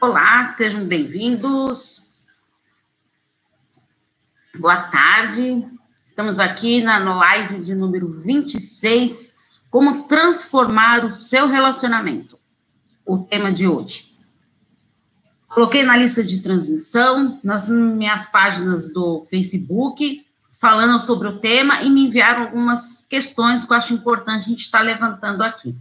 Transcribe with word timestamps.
Olá, 0.00 0.44
sejam 0.44 0.84
bem-vindos. 0.84 2.08
Boa 4.56 4.82
tarde. 4.82 5.68
Estamos 6.06 6.38
aqui 6.38 6.80
na 6.80 7.00
live 7.16 7.64
de 7.64 7.74
número 7.74 8.08
26, 8.08 9.34
como 9.68 10.04
transformar 10.04 11.04
o 11.04 11.10
seu 11.10 11.48
relacionamento. 11.48 12.38
O 13.04 13.18
tema 13.18 13.50
de 13.50 13.66
hoje. 13.66 14.16
Coloquei 15.48 15.82
na 15.82 15.96
lista 15.96 16.22
de 16.22 16.42
transmissão, 16.42 17.40
nas 17.42 17.68
minhas 17.68 18.26
páginas 18.26 18.92
do 18.92 19.24
Facebook, 19.24 20.24
falando 20.52 21.00
sobre 21.00 21.26
o 21.26 21.40
tema 21.40 21.82
e 21.82 21.90
me 21.90 22.06
enviaram 22.06 22.42
algumas 22.42 23.02
questões 23.02 23.64
que 23.64 23.72
eu 23.72 23.76
acho 23.76 23.94
importante 23.94 24.44
a 24.44 24.48
gente 24.50 24.60
estar 24.60 24.80
levantando 24.80 25.42
aqui. 25.42 25.76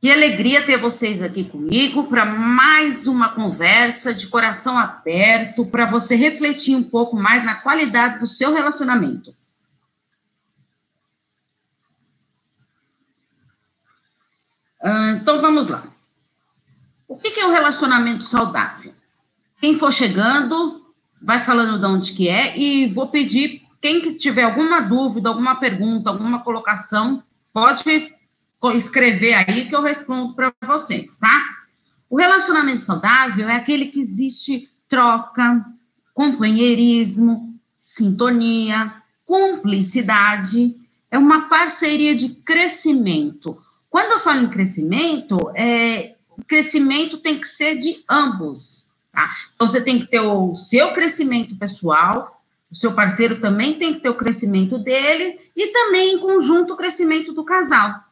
Que 0.00 0.12
alegria 0.12 0.64
ter 0.64 0.76
vocês 0.76 1.20
aqui 1.20 1.42
comigo 1.42 2.04
para 2.04 2.24
mais 2.24 3.08
uma 3.08 3.30
conversa 3.30 4.14
de 4.14 4.28
coração 4.28 4.78
aberto, 4.78 5.66
para 5.66 5.86
você 5.86 6.14
refletir 6.14 6.76
um 6.76 6.84
pouco 6.84 7.16
mais 7.16 7.44
na 7.44 7.56
qualidade 7.56 8.20
do 8.20 8.26
seu 8.26 8.54
relacionamento. 8.54 9.34
Então 15.20 15.38
vamos 15.40 15.66
lá. 15.66 15.84
O 17.08 17.16
que 17.16 17.40
é 17.40 17.44
o 17.44 17.48
um 17.48 17.52
relacionamento 17.52 18.22
saudável? 18.22 18.94
Quem 19.60 19.76
for 19.76 19.92
chegando, 19.92 20.94
vai 21.20 21.40
falando 21.40 21.76
de 21.76 21.86
onde 21.86 22.12
que 22.12 22.28
é 22.28 22.56
e 22.56 22.92
vou 22.92 23.08
pedir 23.08 23.66
quem 23.80 24.00
que 24.00 24.14
tiver 24.14 24.44
alguma 24.44 24.80
dúvida, 24.80 25.28
alguma 25.28 25.56
pergunta, 25.56 26.08
alguma 26.10 26.38
colocação, 26.40 27.24
pode 27.52 27.82
escrever 28.74 29.34
aí 29.34 29.68
que 29.68 29.74
eu 29.74 29.82
respondo 29.82 30.34
para 30.34 30.52
vocês, 30.66 31.16
tá? 31.16 31.44
O 32.10 32.16
relacionamento 32.16 32.80
saudável 32.80 33.48
é 33.48 33.54
aquele 33.54 33.86
que 33.86 34.00
existe 34.00 34.68
troca, 34.88 35.64
companheirismo, 36.14 37.54
sintonia, 37.76 38.94
cumplicidade, 39.24 40.74
é 41.10 41.18
uma 41.18 41.48
parceria 41.48 42.14
de 42.14 42.30
crescimento. 42.30 43.62
Quando 43.88 44.12
eu 44.12 44.20
falo 44.20 44.42
em 44.42 44.48
crescimento, 44.48 45.38
é, 45.54 46.16
o 46.30 46.44
crescimento 46.44 47.18
tem 47.18 47.38
que 47.38 47.46
ser 47.46 47.76
de 47.76 48.02
ambos, 48.08 48.88
tá? 49.12 49.30
Então, 49.54 49.68
você 49.68 49.80
tem 49.80 49.98
que 49.98 50.06
ter 50.06 50.20
o 50.20 50.54
seu 50.54 50.92
crescimento 50.92 51.56
pessoal, 51.56 52.42
o 52.70 52.74
seu 52.74 52.92
parceiro 52.92 53.40
também 53.40 53.78
tem 53.78 53.94
que 53.94 54.00
ter 54.00 54.08
o 54.08 54.16
crescimento 54.16 54.78
dele 54.78 55.38
e 55.56 55.68
também, 55.68 56.14
em 56.14 56.18
conjunto, 56.18 56.74
o 56.74 56.76
crescimento 56.76 57.32
do 57.32 57.44
casal. 57.44 58.07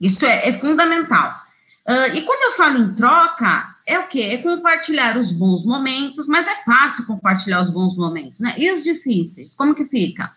Isso 0.00 0.24
é, 0.24 0.48
é 0.48 0.52
fundamental. 0.52 1.40
Uh, 1.86 2.14
e 2.14 2.22
quando 2.22 2.42
eu 2.42 2.52
falo 2.56 2.78
em 2.78 2.94
troca, 2.94 3.76
é 3.86 3.98
o 3.98 4.08
quê? 4.08 4.22
É 4.22 4.38
compartilhar 4.38 5.16
os 5.16 5.30
bons 5.30 5.64
momentos, 5.64 6.26
mas 6.26 6.48
é 6.48 6.56
fácil 6.64 7.06
compartilhar 7.06 7.60
os 7.60 7.70
bons 7.70 7.96
momentos, 7.96 8.40
né? 8.40 8.54
E 8.58 8.70
os 8.72 8.82
difíceis, 8.82 9.54
como 9.54 9.74
que 9.74 9.84
fica? 9.84 10.34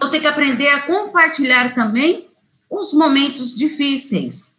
Eu 0.00 0.08
tenho 0.08 0.22
que 0.22 0.28
aprender 0.28 0.68
a 0.68 0.82
compartilhar 0.82 1.74
também 1.74 2.30
os 2.70 2.92
momentos 2.92 3.54
difíceis 3.54 4.56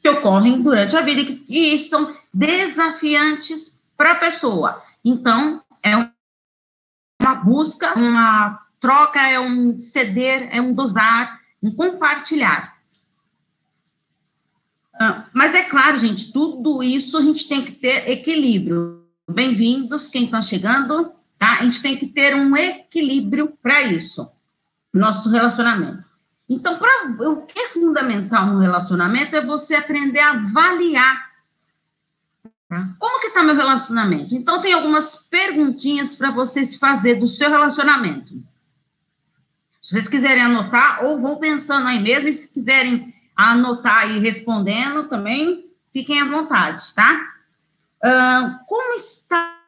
que 0.00 0.08
ocorrem 0.08 0.60
durante 0.60 0.96
a 0.96 1.00
vida 1.00 1.20
e 1.20 1.36
que 1.36 1.78
são 1.78 2.12
desafiantes 2.34 3.80
para 3.96 4.12
a 4.12 4.16
pessoa. 4.16 4.82
Então, 5.04 5.62
é 5.80 5.96
uma 5.96 7.34
busca, 7.36 7.96
uma 7.96 8.66
troca, 8.80 9.20
é 9.20 9.38
um 9.38 9.78
ceder, 9.78 10.48
é 10.50 10.60
um 10.60 10.74
dosar, 10.74 11.40
um 11.62 11.70
compartilhar. 11.70 12.76
Ah, 14.94 15.26
mas 15.32 15.54
é 15.54 15.62
claro, 15.62 15.96
gente, 15.96 16.32
tudo 16.32 16.82
isso 16.82 17.16
a 17.16 17.22
gente 17.22 17.48
tem 17.48 17.64
que 17.64 17.72
ter 17.72 18.10
equilíbrio. 18.10 19.06
Bem-vindos, 19.30 20.08
quem 20.08 20.24
está 20.24 20.42
chegando, 20.42 21.12
tá? 21.38 21.60
A 21.60 21.64
gente 21.64 21.80
tem 21.80 21.96
que 21.96 22.08
ter 22.08 22.34
um 22.34 22.56
equilíbrio 22.56 23.56
para 23.62 23.82
isso, 23.82 24.30
nosso 24.92 25.30
relacionamento. 25.30 26.04
Então, 26.48 26.78
pra, 26.78 27.16
o 27.30 27.46
que 27.46 27.58
é 27.58 27.68
fundamental 27.68 28.46
no 28.46 28.58
relacionamento 28.58 29.36
é 29.36 29.40
você 29.40 29.76
aprender 29.76 30.18
a 30.18 30.32
avaliar. 30.32 31.30
Tá? 32.68 32.94
Como 32.98 33.20
que 33.20 33.28
está 33.28 33.42
meu 33.42 33.54
relacionamento? 33.54 34.34
Então, 34.34 34.60
tem 34.60 34.72
algumas 34.72 35.16
perguntinhas 35.16 36.14
para 36.14 36.30
você 36.30 36.66
se 36.66 36.78
fazer 36.78 37.14
do 37.14 37.28
seu 37.28 37.48
relacionamento. 37.48 38.34
Se 39.82 39.90
vocês 39.90 40.06
quiserem 40.06 40.40
anotar, 40.40 41.04
ou 41.04 41.18
vão 41.18 41.36
pensando 41.38 41.88
aí 41.88 42.00
mesmo, 42.00 42.28
e 42.28 42.32
se 42.32 42.52
quiserem 42.52 43.12
anotar 43.34 44.08
e 44.08 44.20
respondendo 44.20 45.08
também, 45.08 45.72
fiquem 45.92 46.22
à 46.22 46.24
vontade, 46.24 46.94
tá? 46.94 47.34
Uh, 48.04 48.64
como 48.66 48.94
está 48.94 49.58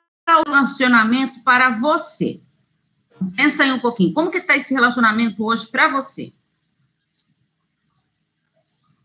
o 0.47 0.49
relacionamento 0.49 1.43
para 1.43 1.71
você? 1.71 2.41
Pensa 3.37 3.65
aí 3.65 3.73
um 3.73 3.81
pouquinho. 3.81 4.15
Como 4.15 4.31
que 4.31 4.39
está 4.39 4.55
esse 4.55 4.73
relacionamento 4.73 5.45
hoje 5.45 5.67
para 5.67 5.89
você? 5.89 6.33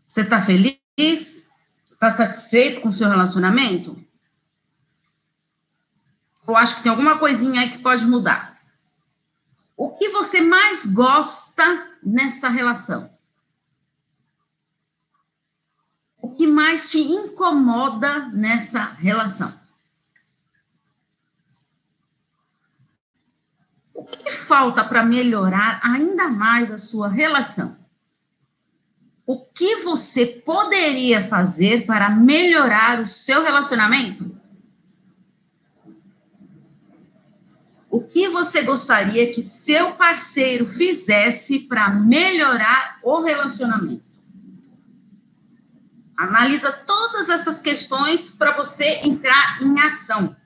Você 0.06 0.22
está 0.22 0.40
feliz? 0.40 0.78
Está 0.96 2.10
satisfeito 2.12 2.80
com 2.80 2.88
o 2.88 2.92
seu 2.92 3.08
relacionamento? 3.08 3.96
Eu 6.46 6.56
acho 6.56 6.76
que 6.76 6.82
tem 6.82 6.90
alguma 6.90 7.18
coisinha 7.18 7.60
aí 7.62 7.70
que 7.70 7.78
pode 7.78 8.04
mudar. 8.04 8.49
O 9.80 9.88
que 9.88 10.10
você 10.10 10.42
mais 10.42 10.84
gosta 10.84 11.88
nessa 12.02 12.50
relação? 12.50 13.10
O 16.20 16.32
que 16.32 16.46
mais 16.46 16.90
te 16.90 16.98
incomoda 16.98 18.28
nessa 18.28 18.84
relação? 18.84 19.58
O 23.94 24.04
que 24.04 24.30
falta 24.30 24.84
para 24.84 25.02
melhorar 25.02 25.80
ainda 25.82 26.28
mais 26.28 26.70
a 26.70 26.76
sua 26.76 27.08
relação? 27.08 27.78
O 29.24 29.46
que 29.46 29.76
você 29.76 30.26
poderia 30.26 31.24
fazer 31.24 31.86
para 31.86 32.10
melhorar 32.10 33.00
o 33.00 33.08
seu 33.08 33.42
relacionamento? 33.42 34.39
O 37.90 38.00
que 38.00 38.28
você 38.28 38.62
gostaria 38.62 39.32
que 39.32 39.42
seu 39.42 39.92
parceiro 39.94 40.64
fizesse 40.64 41.58
para 41.58 41.90
melhorar 41.90 43.00
o 43.02 43.20
relacionamento? 43.20 44.04
Analisa 46.16 46.70
todas 46.70 47.28
essas 47.28 47.60
questões 47.60 48.30
para 48.30 48.52
você 48.52 49.00
entrar 49.02 49.60
em 49.60 49.80
ação. 49.80 50.36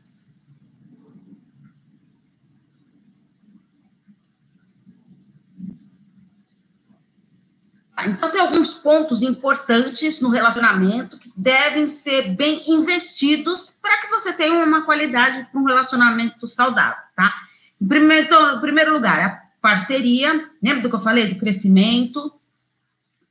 Então, 8.03 8.31
tem 8.31 8.41
alguns 8.41 8.75
pontos 8.75 9.23
importantes 9.23 10.21
no 10.21 10.29
relacionamento 10.29 11.17
que 11.17 11.33
devem 11.37 11.87
ser 11.87 12.35
bem 12.35 12.63
investidos 12.67 13.73
para 13.81 14.01
que 14.01 14.09
você 14.09 14.33
tenha 14.33 14.65
uma 14.65 14.83
qualidade 14.83 15.47
para 15.51 15.61
um 15.61 15.65
relacionamento 15.65 16.47
saudável, 16.49 17.03
tá? 17.15 17.33
Em 17.81 17.87
primeiro, 17.87 18.27
então, 18.27 18.57
em 18.57 18.61
primeiro 18.61 18.93
lugar, 18.93 19.21
a 19.21 19.43
parceria, 19.61 20.51
lembra 20.63 20.83
do 20.83 20.89
que 20.89 20.97
eu 20.97 21.01
falei? 21.01 21.33
Do 21.33 21.39
crescimento 21.39 22.33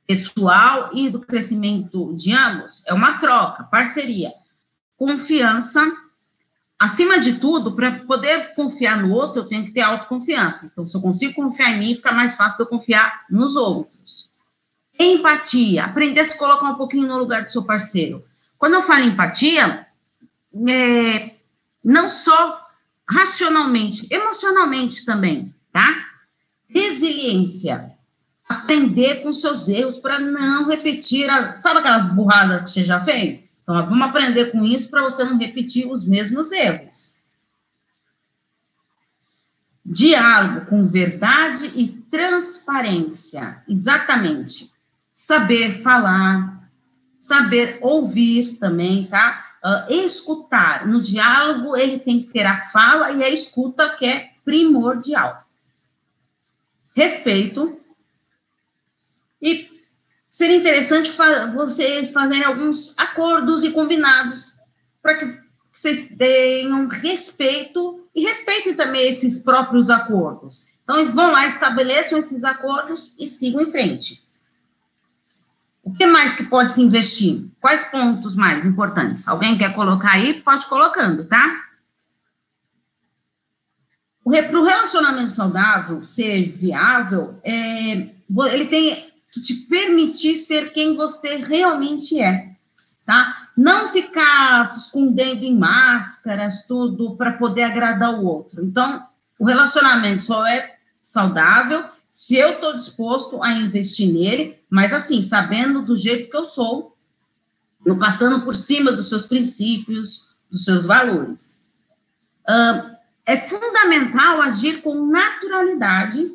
pessoal 0.06 0.90
e 0.94 1.10
do 1.10 1.20
crescimento 1.20 2.14
de 2.14 2.32
ambos? 2.32 2.82
É 2.86 2.94
uma 2.94 3.18
troca, 3.18 3.64
parceria. 3.64 4.32
Confiança. 4.96 5.80
Acima 6.78 7.20
de 7.20 7.34
tudo, 7.34 7.72
para 7.72 7.92
poder 8.00 8.54
confiar 8.54 9.00
no 9.00 9.12
outro, 9.12 9.42
eu 9.42 9.48
tenho 9.48 9.64
que 9.64 9.72
ter 9.72 9.82
autoconfiança. 9.82 10.66
Então, 10.66 10.86
se 10.86 10.96
eu 10.96 11.00
consigo 11.00 11.34
confiar 11.34 11.70
em 11.70 11.78
mim, 11.78 11.94
fica 11.94 12.12
mais 12.12 12.34
fácil 12.34 12.56
de 12.56 12.62
eu 12.62 12.66
confiar 12.66 13.24
nos 13.30 13.56
outros. 13.56 14.33
Empatia, 14.98 15.84
aprender 15.84 16.20
a 16.20 16.24
se 16.24 16.38
colocar 16.38 16.70
um 16.70 16.76
pouquinho 16.76 17.08
no 17.08 17.18
lugar 17.18 17.44
do 17.44 17.50
seu 17.50 17.64
parceiro. 17.64 18.24
Quando 18.56 18.74
eu 18.74 18.82
falo 18.82 19.04
empatia, 19.04 19.86
é, 20.68 21.34
não 21.84 22.08
só 22.08 22.66
racionalmente, 23.08 24.06
emocionalmente 24.10 25.04
também, 25.04 25.54
tá? 25.72 26.06
Resiliência, 26.68 27.92
aprender 28.48 29.22
com 29.22 29.32
seus 29.32 29.68
erros 29.68 29.98
para 29.98 30.18
não 30.18 30.66
repetir, 30.68 31.28
a, 31.28 31.58
sabe 31.58 31.80
aquelas 31.80 32.08
burradas 32.14 32.70
que 32.70 32.74
você 32.74 32.84
já 32.84 33.00
fez? 33.00 33.50
Então, 33.62 33.86
vamos 33.86 34.08
aprender 34.08 34.52
com 34.52 34.64
isso 34.64 34.88
para 34.88 35.02
você 35.02 35.24
não 35.24 35.38
repetir 35.38 35.90
os 35.90 36.06
mesmos 36.06 36.52
erros. 36.52 37.18
Diálogo 39.84 40.66
com 40.66 40.86
verdade 40.86 41.70
e 41.74 41.88
transparência, 41.88 43.62
exatamente 43.68 44.73
saber 45.14 45.80
falar, 45.80 46.68
saber 47.20 47.78
ouvir 47.80 48.56
também, 48.58 49.06
tá? 49.06 49.52
Uh, 49.64 49.92
escutar. 49.94 50.86
No 50.86 51.00
diálogo, 51.00 51.76
ele 51.76 51.98
tem 51.98 52.22
que 52.22 52.32
ter 52.32 52.44
a 52.44 52.60
fala 52.66 53.12
e 53.12 53.22
a 53.22 53.30
escuta, 53.30 53.88
que 53.90 54.04
é 54.04 54.32
primordial. 54.44 55.46
Respeito. 56.94 57.80
E 59.40 59.70
seria 60.30 60.56
interessante 60.56 61.10
fa 61.10 61.46
vocês 61.46 62.10
fazerem 62.10 62.44
alguns 62.44 62.98
acordos 62.98 63.62
e 63.62 63.70
combinados 63.70 64.54
para 65.00 65.14
que 65.14 65.40
vocês 65.72 66.14
tenham 66.16 66.88
respeito 66.88 68.06
e 68.14 68.22
respeitem 68.22 68.74
também 68.74 69.08
esses 69.08 69.42
próprios 69.42 69.90
acordos. 69.90 70.66
Então, 70.82 70.98
eles 70.98 71.12
vão 71.12 71.32
lá, 71.32 71.46
estabeleçam 71.46 72.18
esses 72.18 72.44
acordos 72.44 73.14
e 73.18 73.26
sigam 73.26 73.62
em 73.62 73.70
frente. 73.70 74.23
O 75.84 75.92
que 75.92 76.06
mais 76.06 76.32
que 76.32 76.44
pode 76.44 76.72
se 76.72 76.80
investir? 76.80 77.46
Quais 77.60 77.84
pontos 77.84 78.34
mais 78.34 78.64
importantes? 78.64 79.28
Alguém 79.28 79.58
quer 79.58 79.74
colocar 79.74 80.12
aí? 80.12 80.40
Pode 80.40 80.64
colocando, 80.66 81.26
tá? 81.26 81.62
Para 84.24 84.58
o 84.58 84.64
relacionamento 84.64 85.30
saudável 85.30 86.02
ser 86.06 86.48
viável, 86.48 87.38
é, 87.44 88.08
ele 88.50 88.66
tem 88.66 89.12
que 89.30 89.42
te 89.42 89.54
permitir 89.66 90.36
ser 90.36 90.72
quem 90.72 90.96
você 90.96 91.36
realmente 91.36 92.18
é, 92.18 92.52
tá? 93.04 93.48
Não 93.54 93.86
ficar 93.86 94.66
se 94.66 94.86
escondendo 94.86 95.44
em 95.44 95.54
máscaras, 95.54 96.64
tudo, 96.66 97.14
para 97.16 97.32
poder 97.32 97.64
agradar 97.64 98.14
o 98.14 98.24
outro. 98.24 98.64
Então, 98.64 99.06
o 99.38 99.44
relacionamento 99.44 100.22
só 100.22 100.46
é 100.46 100.76
saudável 101.02 101.84
se 102.14 102.36
eu 102.36 102.50
estou 102.50 102.76
disposto 102.76 103.42
a 103.42 103.50
investir 103.50 104.08
nele, 104.08 104.62
mas 104.70 104.92
assim, 104.92 105.20
sabendo 105.20 105.82
do 105.82 105.96
jeito 105.96 106.30
que 106.30 106.36
eu 106.36 106.44
sou, 106.44 106.96
não 107.84 107.98
passando 107.98 108.44
por 108.44 108.54
cima 108.54 108.92
dos 108.92 109.08
seus 109.08 109.26
princípios, 109.26 110.28
dos 110.48 110.64
seus 110.64 110.86
valores. 110.86 111.66
Uh, 112.48 112.94
é 113.26 113.36
fundamental 113.36 114.40
agir 114.42 114.80
com 114.80 115.06
naturalidade, 115.06 116.32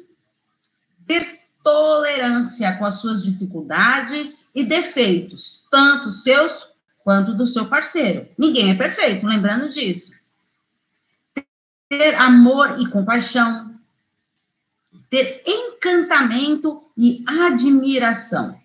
ter 1.07 1.39
tolerância 1.63 2.75
com 2.75 2.83
as 2.83 2.95
suas 2.95 3.23
dificuldades 3.23 4.51
e 4.53 4.65
defeitos, 4.65 5.65
tanto 5.71 6.11
seus 6.11 6.73
quanto 7.05 7.33
do 7.33 7.47
seu 7.47 7.67
parceiro. 7.67 8.27
Ninguém 8.37 8.71
é 8.71 8.75
perfeito, 8.75 9.25
lembrando 9.25 9.69
disso. 9.69 10.11
Ter 11.87 12.15
amor 12.15 12.81
e 12.81 12.89
compaixão, 12.89 13.68
ter 15.09 15.43
encantamento 15.45 16.83
e 16.95 17.23
admiração, 17.27 18.59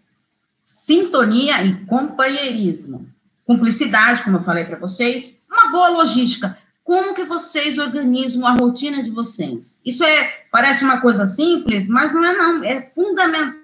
sintonia 0.62 1.64
e 1.64 1.84
companheirismo, 1.86 3.08
cumplicidade, 3.44 4.22
como 4.22 4.36
eu 4.36 4.42
falei 4.42 4.64
para 4.64 4.78
vocês, 4.78 5.40
uma 5.50 5.70
boa 5.70 5.88
logística. 5.88 6.58
Como 6.82 7.14
que 7.14 7.24
vocês 7.24 7.78
organizam 7.78 8.46
a 8.46 8.52
rotina 8.52 9.02
de 9.02 9.10
vocês? 9.10 9.80
Isso 9.84 10.04
é 10.04 10.44
parece 10.50 10.84
uma 10.84 11.00
coisa 11.00 11.26
simples, 11.26 11.88
mas 11.88 12.12
não 12.12 12.24
é 12.24 12.34
não, 12.34 12.64
é 12.64 12.82
fundamental 12.82 13.54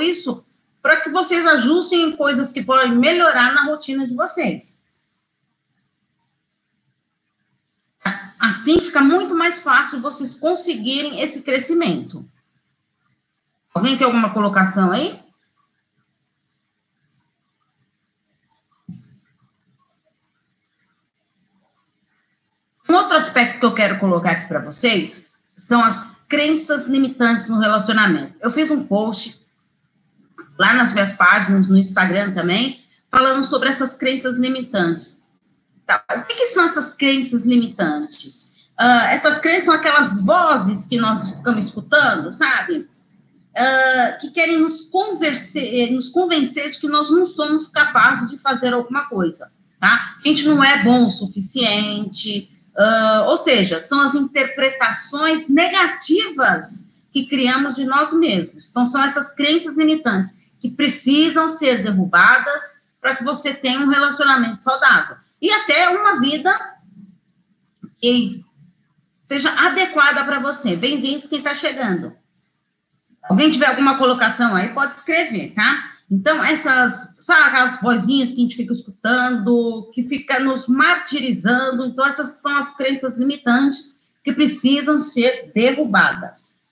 isso 0.00 0.44
para 0.80 1.00
que 1.00 1.08
vocês 1.08 1.44
ajustem 1.46 2.02
em 2.02 2.16
coisas 2.16 2.52
que 2.52 2.62
podem 2.62 2.94
melhorar 2.94 3.52
na 3.54 3.64
rotina 3.64 4.06
de 4.06 4.14
vocês. 4.14 4.83
Assim 8.44 8.78
fica 8.78 9.00
muito 9.00 9.34
mais 9.34 9.62
fácil 9.62 10.02
vocês 10.02 10.34
conseguirem 10.34 11.22
esse 11.22 11.40
crescimento. 11.40 12.28
Alguém 13.72 13.96
tem 13.96 14.06
alguma 14.06 14.34
colocação 14.34 14.92
aí? 14.92 15.18
Um 22.86 22.92
outro 22.92 23.16
aspecto 23.16 23.60
que 23.60 23.64
eu 23.64 23.72
quero 23.72 23.98
colocar 23.98 24.32
aqui 24.32 24.46
para 24.46 24.60
vocês 24.60 25.26
são 25.56 25.82
as 25.82 26.22
crenças 26.28 26.86
limitantes 26.86 27.48
no 27.48 27.58
relacionamento. 27.58 28.36
Eu 28.42 28.50
fiz 28.50 28.70
um 28.70 28.84
post 28.84 29.42
lá 30.58 30.74
nas 30.74 30.92
minhas 30.92 31.14
páginas, 31.14 31.66
no 31.66 31.78
Instagram 31.78 32.34
também, 32.34 32.84
falando 33.10 33.42
sobre 33.42 33.70
essas 33.70 33.96
crenças 33.96 34.36
limitantes. 34.36 35.23
Tá? 35.86 36.02
O 36.16 36.22
que, 36.24 36.34
que, 36.34 36.46
são 36.46 36.64
essas 36.64 36.92
crenças 36.92 37.44
limitantes? 37.44 38.54
Uh, 38.80 39.06
essas 39.10 39.38
crenças 39.38 39.64
são 39.64 39.74
aquelas 39.74 40.20
vozes 40.20 40.86
que 40.86 40.96
nós 40.98 41.30
ficamos 41.30 41.66
escutando, 41.66 42.32
sabe? 42.32 42.88
Uh, 43.56 44.20
que 44.20 44.30
querem 44.30 44.58
nos, 44.58 44.80
converser, 44.82 45.92
nos 45.92 46.08
convencer 46.08 46.70
de 46.70 46.80
que 46.80 46.88
nós 46.88 47.10
não 47.10 47.24
somos 47.26 47.68
capazes 47.68 48.28
de 48.30 48.38
fazer 48.38 48.72
alguma 48.72 49.08
coisa, 49.08 49.52
tá? 49.78 50.16
A 50.24 50.28
gente 50.28 50.46
não 50.46 50.64
é 50.64 50.82
bom 50.82 51.06
o 51.06 51.10
suficiente, 51.10 52.48
uh, 52.76 53.26
ou 53.26 53.36
seja, 53.36 53.80
são 53.80 54.00
as 54.00 54.14
interpretações 54.14 55.48
negativas 55.48 56.94
que 57.12 57.26
criamos 57.26 57.76
de 57.76 57.84
nós 57.84 58.12
mesmos. 58.12 58.70
Então, 58.70 58.86
são 58.86 59.04
essas 59.04 59.32
crenças 59.32 59.76
limitantes 59.76 60.32
que 60.58 60.68
precisam 60.68 61.48
ser 61.48 61.84
derrubadas 61.84 62.82
para 63.00 63.14
que 63.14 63.22
você 63.22 63.52
tenha 63.52 63.80
um 63.80 63.88
relacionamento 63.88 64.64
saudável 64.64 65.16
e 65.40 65.50
até 65.50 65.88
uma 65.88 66.20
vida 66.20 66.50
que 67.98 68.44
seja 69.22 69.50
adequada 69.50 70.24
para 70.24 70.38
você. 70.38 70.76
Bem-vindos 70.76 71.26
quem 71.26 71.38
está 71.38 71.54
chegando. 71.54 72.14
Alguém 73.22 73.50
tiver 73.50 73.66
alguma 73.66 73.96
colocação 73.96 74.54
aí, 74.54 74.74
pode 74.74 74.94
escrever, 74.96 75.54
tá? 75.54 75.92
Então, 76.10 76.44
essas, 76.44 77.16
sabe, 77.18 77.56
as 77.56 77.80
vozinhas 77.80 78.30
que 78.30 78.36
a 78.36 78.40
gente 78.40 78.56
fica 78.56 78.72
escutando, 78.72 79.90
que 79.94 80.02
fica 80.02 80.38
nos 80.38 80.68
martirizando, 80.68 81.86
então, 81.86 82.06
essas 82.06 82.42
são 82.42 82.56
as 82.58 82.76
crenças 82.76 83.18
limitantes 83.18 84.02
que 84.22 84.32
precisam 84.32 85.00
ser 85.00 85.50
derrubadas. 85.54 86.62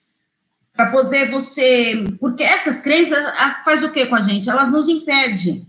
Para 0.74 0.90
poder 0.90 1.30
você. 1.30 2.04
Porque 2.18 2.42
essas 2.42 2.80
crenças 2.80 3.18
faz 3.64 3.82
o 3.82 3.90
que 3.90 4.06
com 4.06 4.14
a 4.14 4.22
gente? 4.22 4.48
Elas 4.48 4.70
nos 4.70 4.88
impedem 4.88 5.66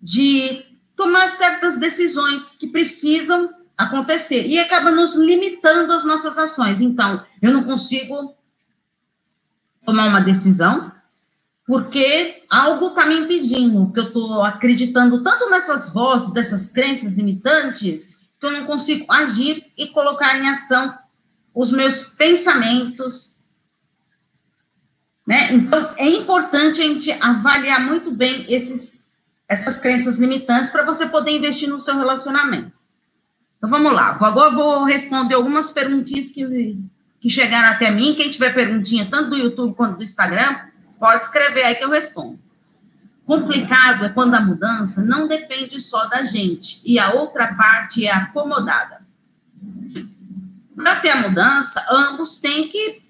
de 0.00 0.64
tomar 0.98 1.30
certas 1.30 1.78
decisões 1.78 2.56
que 2.58 2.66
precisam 2.66 3.54
acontecer 3.76 4.48
e 4.48 4.58
acaba 4.58 4.90
nos 4.90 5.14
limitando 5.14 5.92
as 5.92 6.04
nossas 6.04 6.36
ações. 6.36 6.80
Então, 6.80 7.24
eu 7.40 7.52
não 7.52 7.62
consigo 7.62 8.34
tomar 9.86 10.08
uma 10.08 10.20
decisão 10.20 10.90
porque 11.64 12.42
algo 12.50 12.88
está 12.88 13.06
me 13.06 13.16
impedindo, 13.16 13.92
que 13.92 14.00
eu 14.00 14.08
estou 14.08 14.42
acreditando 14.42 15.22
tanto 15.22 15.48
nessas 15.48 15.92
vozes, 15.92 16.32
dessas 16.32 16.72
crenças 16.72 17.14
limitantes, 17.14 18.28
que 18.40 18.46
eu 18.46 18.50
não 18.50 18.64
consigo 18.64 19.06
agir 19.12 19.70
e 19.76 19.86
colocar 19.88 20.36
em 20.36 20.48
ação 20.48 20.98
os 21.54 21.70
meus 21.70 22.02
pensamentos. 22.02 23.38
Né? 25.24 25.52
Então, 25.52 25.94
é 25.96 26.08
importante 26.08 26.80
a 26.80 26.84
gente 26.84 27.12
avaliar 27.12 27.84
muito 27.84 28.10
bem 28.10 28.46
esses 28.48 29.07
essas 29.48 29.78
crenças 29.78 30.16
limitantes 30.16 30.70
para 30.70 30.84
você 30.84 31.06
poder 31.06 31.30
investir 31.30 31.68
no 31.68 31.80
seu 31.80 31.96
relacionamento. 31.96 32.72
Então 33.56 33.68
vamos 33.68 33.92
lá, 33.92 34.16
agora 34.20 34.50
vou 34.50 34.84
responder 34.84 35.34
algumas 35.34 35.70
perguntinhas 35.70 36.28
que, 36.28 36.78
que 37.18 37.30
chegaram 37.30 37.70
até 37.70 37.90
mim. 37.90 38.14
Quem 38.14 38.30
tiver 38.30 38.54
perguntinha, 38.54 39.08
tanto 39.10 39.30
do 39.30 39.36
YouTube 39.36 39.74
quanto 39.74 39.96
do 39.96 40.04
Instagram, 40.04 40.56
pode 40.98 41.24
escrever 41.24 41.64
aí 41.64 41.74
que 41.74 41.82
eu 41.82 41.90
respondo. 41.90 42.38
Complicado 43.24 44.04
é 44.04 44.08
quando 44.08 44.34
a 44.34 44.40
mudança 44.40 45.02
não 45.04 45.26
depende 45.26 45.80
só 45.80 46.06
da 46.06 46.24
gente 46.24 46.80
e 46.84 46.98
a 46.98 47.12
outra 47.12 47.54
parte 47.54 48.06
é 48.06 48.12
acomodada. 48.12 49.02
Para 50.74 50.96
ter 50.96 51.10
a 51.10 51.28
mudança, 51.28 51.84
ambos 51.90 52.38
têm 52.38 52.68
que 52.68 53.02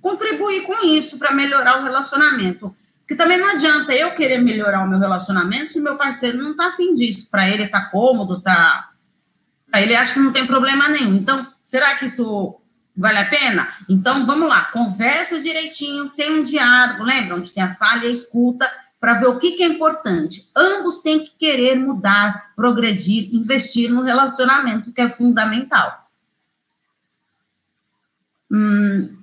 contribuir 0.00 0.62
com 0.62 0.86
isso 0.86 1.18
para 1.18 1.34
melhorar 1.34 1.80
o 1.80 1.84
relacionamento. 1.84 2.74
Porque 3.08 3.16
também 3.16 3.38
não 3.38 3.48
adianta 3.48 3.94
eu 3.94 4.10
querer 4.10 4.36
melhorar 4.36 4.84
o 4.84 4.86
meu 4.86 4.98
relacionamento 4.98 5.68
se 5.68 5.80
o 5.80 5.82
meu 5.82 5.96
parceiro 5.96 6.36
não 6.36 6.50
está 6.50 6.68
afim 6.68 6.92
disso. 6.92 7.30
Para 7.30 7.48
ele 7.48 7.66
tá 7.66 7.86
cômodo, 7.86 8.42
tá. 8.42 8.90
Para 9.70 9.80
ele 9.80 9.96
acha 9.96 10.12
que 10.12 10.20
não 10.20 10.30
tem 10.30 10.46
problema 10.46 10.90
nenhum. 10.90 11.14
Então, 11.14 11.50
será 11.62 11.96
que 11.96 12.04
isso 12.04 12.60
vale 12.94 13.16
a 13.16 13.24
pena? 13.24 13.66
Então, 13.88 14.26
vamos 14.26 14.46
lá, 14.46 14.66
conversa 14.66 15.40
direitinho, 15.40 16.10
tem 16.10 16.38
um 16.38 16.42
diálogo, 16.42 17.02
lembra? 17.02 17.36
Onde 17.36 17.50
tem 17.50 17.62
a 17.62 17.70
falha 17.70 18.06
a 18.06 18.12
escuta, 18.12 18.70
para 19.00 19.14
ver 19.14 19.28
o 19.28 19.38
que, 19.38 19.52
que 19.52 19.62
é 19.62 19.66
importante. 19.66 20.50
Ambos 20.54 21.00
têm 21.00 21.20
que 21.20 21.30
querer 21.30 21.76
mudar, 21.76 22.52
progredir, 22.54 23.34
investir 23.34 23.90
no 23.90 24.02
relacionamento, 24.02 24.92
que 24.92 25.00
é 25.00 25.08
fundamental. 25.08 26.10
Hum, 28.50 29.17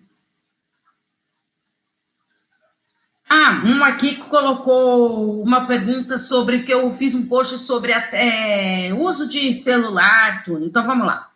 Ah, 3.28 3.64
um 3.66 3.84
aqui 3.84 4.18
colocou 4.18 5.42
uma 5.42 5.66
pergunta 5.66 6.18
sobre 6.18 6.60
que 6.60 6.72
eu 6.72 6.94
fiz 6.94 7.16
um 7.16 7.26
post 7.26 7.58
sobre 7.58 7.92
é, 7.92 8.94
uso 8.94 9.28
de 9.28 9.52
celular, 9.52 10.44
tudo. 10.44 10.64
Então 10.64 10.84
vamos 10.84 11.08
lá. 11.08 11.32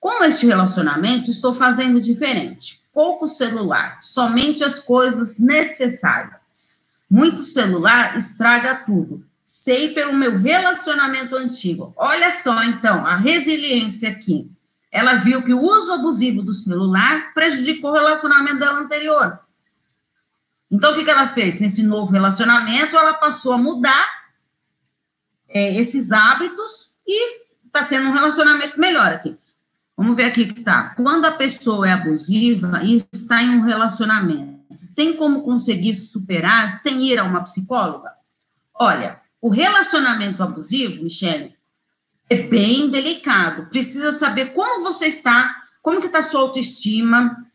Com 0.00 0.24
este 0.24 0.46
relacionamento, 0.46 1.30
estou 1.30 1.54
fazendo 1.54 2.00
diferente. 2.00 2.80
Pouco 2.92 3.28
celular, 3.28 4.00
somente 4.02 4.64
as 4.64 4.80
coisas 4.80 5.38
necessárias. 5.38 6.84
Muito 7.08 7.42
celular 7.42 8.18
estraga 8.18 8.82
tudo. 8.84 9.24
Sei 9.44 9.94
pelo 9.94 10.14
meu 10.14 10.36
relacionamento 10.36 11.36
antigo. 11.36 11.92
Olha 11.96 12.32
só, 12.32 12.64
então, 12.64 13.06
a 13.06 13.16
resiliência 13.16 14.10
aqui. 14.10 14.50
Ela 14.90 15.14
viu 15.14 15.42
que 15.42 15.54
o 15.54 15.62
uso 15.62 15.92
abusivo 15.92 16.42
do 16.42 16.52
celular 16.52 17.32
prejudicou 17.32 17.90
o 17.90 17.94
relacionamento 17.94 18.58
dela 18.58 18.80
anterior 18.80 19.38
Então, 20.72 20.92
o 20.92 20.94
que, 20.94 21.04
que 21.04 21.10
ela 21.10 21.28
fez? 21.28 21.60
Nesse 21.60 21.82
novo 21.82 22.10
relacionamento, 22.10 22.96
ela 22.96 23.12
passou 23.12 23.52
a 23.52 23.58
mudar 23.58 24.08
é, 25.46 25.76
esses 25.76 26.12
hábitos 26.12 26.94
e 27.06 27.42
está 27.66 27.84
tendo 27.84 28.08
um 28.08 28.12
relacionamento 28.12 28.80
melhor 28.80 29.12
aqui. 29.12 29.36
Vamos 29.94 30.16
ver 30.16 30.24
aqui 30.24 30.46
que 30.46 30.62
tá. 30.62 30.94
Quando 30.96 31.26
a 31.26 31.32
pessoa 31.32 31.86
é 31.86 31.92
abusiva 31.92 32.82
e 32.82 33.04
está 33.12 33.42
em 33.42 33.50
um 33.50 33.60
relacionamento, 33.60 34.62
tem 34.96 35.14
como 35.14 35.42
conseguir 35.42 35.94
superar 35.94 36.70
sem 36.70 37.06
ir 37.06 37.18
a 37.18 37.24
uma 37.24 37.44
psicóloga? 37.44 38.10
Olha, 38.74 39.20
o 39.42 39.50
relacionamento 39.50 40.42
abusivo, 40.42 41.04
Michele, 41.04 41.54
é 42.30 42.36
bem 42.36 42.88
delicado. 42.88 43.66
Precisa 43.66 44.10
saber 44.10 44.54
como 44.54 44.82
você 44.82 45.06
está, 45.06 45.54
como 45.82 46.00
que 46.00 46.06
está 46.06 46.20
a 46.20 46.22
sua 46.22 46.40
autoestima, 46.40 47.46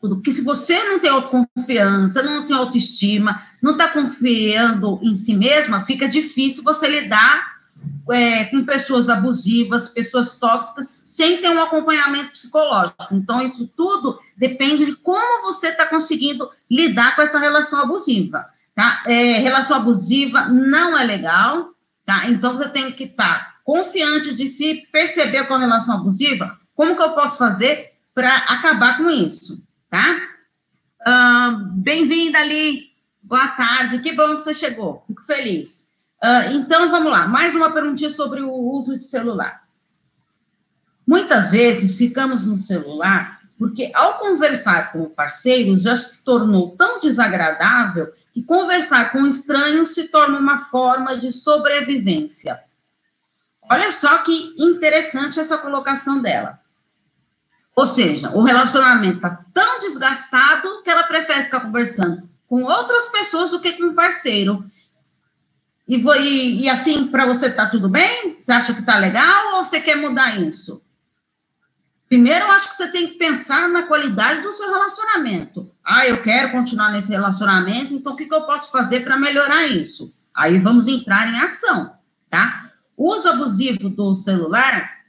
tudo. 0.00 0.16
Porque 0.16 0.32
se 0.32 0.42
você 0.42 0.82
não 0.84 0.98
tem 0.98 1.10
autoconfiança, 1.10 2.22
não 2.22 2.46
tem 2.46 2.56
autoestima, 2.56 3.42
não 3.60 3.72
está 3.72 3.88
confiando 3.88 4.98
em 5.02 5.14
si 5.14 5.34
mesma, 5.34 5.84
fica 5.84 6.08
difícil 6.08 6.62
você 6.62 6.88
lidar 6.88 7.60
é, 8.10 8.44
com 8.44 8.64
pessoas 8.64 9.08
abusivas, 9.08 9.88
pessoas 9.88 10.36
tóxicas, 10.38 10.86
sem 10.86 11.40
ter 11.40 11.48
um 11.48 11.62
acompanhamento 11.62 12.32
psicológico. 12.32 12.96
Então, 13.12 13.42
isso 13.42 13.70
tudo 13.76 14.18
depende 14.36 14.84
de 14.84 14.96
como 14.96 15.42
você 15.42 15.68
está 15.68 15.86
conseguindo 15.86 16.50
lidar 16.70 17.14
com 17.14 17.22
essa 17.22 17.38
relação 17.38 17.80
abusiva. 17.80 18.46
Tá? 18.74 19.02
É, 19.06 19.38
relação 19.38 19.76
abusiva 19.76 20.46
não 20.48 20.98
é 20.98 21.04
legal, 21.04 21.70
tá? 22.04 22.26
Então, 22.28 22.56
você 22.56 22.68
tem 22.68 22.92
que 22.92 23.04
estar 23.04 23.38
tá 23.38 23.54
confiante 23.64 24.34
de 24.34 24.48
se 24.48 24.86
perceber 24.90 25.44
com 25.44 25.54
a 25.54 25.58
relação 25.58 25.94
abusiva. 25.94 26.58
Como 26.74 26.96
que 26.96 27.02
eu 27.02 27.10
posso 27.10 27.38
fazer 27.38 27.92
para 28.14 28.34
acabar 28.36 28.96
com 28.96 29.08
isso, 29.08 29.62
tá? 29.90 30.16
Uh, 31.02 31.64
Bem-vinda 31.74 32.38
ali, 32.38 32.92
boa 33.20 33.48
tarde, 33.48 33.98
que 33.98 34.12
bom 34.12 34.36
que 34.36 34.42
você 34.42 34.54
chegou, 34.54 35.02
fico 35.06 35.22
feliz. 35.24 35.90
Uh, 36.22 36.54
então, 36.54 36.90
vamos 36.90 37.10
lá, 37.10 37.26
mais 37.26 37.54
uma 37.56 37.72
perguntinha 37.72 38.10
sobre 38.10 38.40
o 38.40 38.52
uso 38.52 38.96
de 38.96 39.04
celular. 39.04 39.64
Muitas 41.06 41.50
vezes 41.50 41.98
ficamos 41.98 42.46
no 42.46 42.58
celular 42.58 43.40
porque, 43.58 43.90
ao 43.92 44.18
conversar 44.18 44.92
com 44.92 45.02
o 45.02 45.10
parceiro, 45.10 45.76
já 45.76 45.96
se 45.96 46.24
tornou 46.24 46.76
tão 46.76 46.98
desagradável 47.00 48.12
que 48.32 48.42
conversar 48.42 49.10
com 49.12 49.26
estranhos 49.26 49.92
se 49.92 50.08
torna 50.08 50.38
uma 50.38 50.60
forma 50.60 51.16
de 51.16 51.32
sobrevivência. 51.32 52.62
Olha 53.68 53.92
só 53.92 54.18
que 54.18 54.54
interessante 54.58 55.40
essa 55.40 55.58
colocação 55.58 56.22
dela. 56.22 56.59
Ou 57.76 57.86
seja, 57.86 58.30
o 58.30 58.42
relacionamento 58.42 59.16
está 59.16 59.44
tão 59.52 59.80
desgastado 59.80 60.82
que 60.82 60.90
ela 60.90 61.04
prefere 61.04 61.44
ficar 61.44 61.60
conversando 61.60 62.28
com 62.46 62.64
outras 62.64 63.08
pessoas 63.08 63.52
do 63.52 63.60
que 63.60 63.74
com 63.74 63.90
o 63.90 63.94
parceiro. 63.94 64.64
E, 65.86 65.96
e, 65.96 66.62
e 66.62 66.68
assim, 66.68 67.06
para 67.06 67.24
você 67.24 67.50
tá 67.50 67.68
tudo 67.68 67.88
bem? 67.88 68.38
Você 68.38 68.52
acha 68.52 68.74
que 68.74 68.82
tá 68.82 68.98
legal 68.98 69.56
ou 69.56 69.64
você 69.64 69.80
quer 69.80 69.96
mudar 69.96 70.36
isso? 70.40 70.84
Primeiro, 72.08 72.46
eu 72.46 72.50
acho 72.50 72.68
que 72.68 72.74
você 72.74 72.88
tem 72.88 73.06
que 73.06 73.14
pensar 73.14 73.68
na 73.68 73.84
qualidade 73.84 74.42
do 74.42 74.52
seu 74.52 74.68
relacionamento. 74.68 75.70
Ah, 75.84 76.08
eu 76.08 76.20
quero 76.20 76.50
continuar 76.50 76.90
nesse 76.90 77.08
relacionamento, 77.08 77.94
então 77.94 78.14
o 78.14 78.16
que, 78.16 78.26
que 78.26 78.34
eu 78.34 78.42
posso 78.42 78.72
fazer 78.72 79.04
para 79.04 79.16
melhorar 79.16 79.68
isso? 79.68 80.12
Aí 80.34 80.58
vamos 80.58 80.88
entrar 80.88 81.28
em 81.28 81.38
ação, 81.38 81.92
tá? 82.28 82.72
O 82.96 83.14
uso 83.14 83.28
abusivo 83.28 83.88
do 83.88 84.12
celular, 84.16 84.99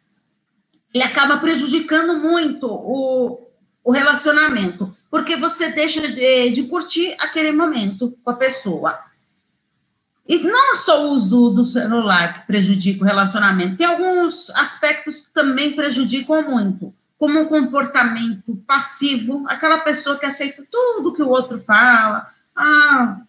ele 0.94 1.04
acaba 1.04 1.38
prejudicando 1.38 2.20
muito 2.20 2.68
o, 2.68 3.48
o 3.84 3.92
relacionamento, 3.92 4.94
porque 5.10 5.36
você 5.36 5.70
deixa 5.70 6.08
de, 6.08 6.50
de 6.52 6.64
curtir 6.64 7.16
aquele 7.20 7.52
momento 7.52 8.18
com 8.24 8.32
a 8.32 8.36
pessoa. 8.36 9.00
E 10.28 10.38
não 10.40 10.76
só 10.76 11.06
o 11.06 11.12
uso 11.12 11.50
do 11.50 11.64
celular 11.64 12.34
que 12.34 12.48
prejudica 12.48 13.04
o 13.04 13.08
relacionamento, 13.08 13.78
tem 13.78 13.86
alguns 13.86 14.50
aspectos 14.52 15.22
que 15.22 15.34
também 15.34 15.74
prejudicam 15.74 16.44
muito, 16.50 16.94
como 17.18 17.40
um 17.40 17.46
comportamento 17.46 18.56
passivo, 18.68 19.46
aquela 19.48 19.80
pessoa 19.80 20.18
que 20.18 20.26
aceita 20.26 20.66
tudo 20.70 21.14
que 21.14 21.22
o 21.22 21.30
outro 21.30 21.60
fala, 21.60 22.28
ah, 22.56 23.22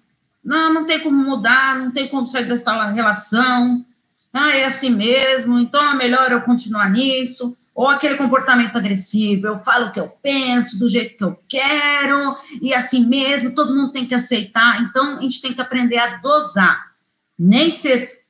não, 0.44 0.72
não 0.72 0.86
tem 0.86 1.00
como 1.00 1.16
mudar, 1.16 1.76
não 1.76 1.90
tem 1.90 2.08
como 2.08 2.26
sair 2.26 2.44
dessa 2.44 2.84
relação, 2.90 3.84
ah, 4.32 4.56
é 4.56 4.64
assim 4.64 4.90
mesmo, 4.90 5.58
então 5.58 5.92
é 5.92 5.94
melhor 5.94 6.32
eu 6.32 6.40
continuar 6.40 6.90
nisso, 6.90 7.56
ou 7.74 7.88
aquele 7.88 8.16
comportamento 8.16 8.76
agressivo, 8.76 9.46
eu 9.46 9.56
falo 9.56 9.86
o 9.86 9.92
que 9.92 10.00
eu 10.00 10.08
penso, 10.08 10.78
do 10.78 10.88
jeito 10.88 11.16
que 11.16 11.24
eu 11.24 11.38
quero, 11.48 12.36
e 12.60 12.74
assim 12.74 13.06
mesmo, 13.06 13.54
todo 13.54 13.74
mundo 13.74 13.92
tem 13.92 14.06
que 14.06 14.14
aceitar, 14.14 14.82
então 14.82 15.18
a 15.18 15.22
gente 15.22 15.40
tem 15.40 15.52
que 15.52 15.60
aprender 15.60 15.98
a 15.98 16.16
dosar 16.16 16.92
nem 17.38 17.70
ser 17.70 18.20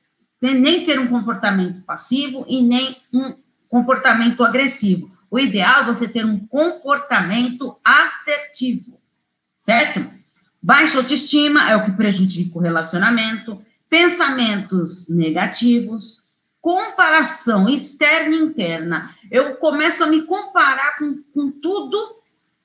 nem 0.41 0.85
ter 0.85 0.99
um 0.99 1.07
comportamento 1.07 1.81
passivo 1.83 2.45
e 2.49 2.61
nem 2.61 2.97
um 3.13 3.33
comportamento 3.69 4.43
agressivo. 4.43 5.09
O 5.31 5.39
ideal 5.39 5.81
é 5.81 5.85
você 5.85 6.05
ter 6.05 6.25
um 6.25 6.37
comportamento 6.37 7.77
assertivo, 7.83 8.99
certo? 9.57 10.05
Baixa 10.61 10.97
autoestima 10.97 11.69
é 11.69 11.77
o 11.77 11.85
que 11.85 11.91
prejudica 11.93 12.57
o 12.57 12.61
relacionamento, 12.61 13.61
pensamentos 13.93 15.07
negativos, 15.07 16.23
comparação 16.59 17.69
externa 17.69 18.35
e 18.35 18.39
interna. 18.39 19.13
Eu 19.29 19.57
começo 19.57 20.03
a 20.03 20.07
me 20.07 20.23
comparar 20.23 20.97
com, 20.97 21.21
com 21.31 21.51
tudo, 21.51 22.15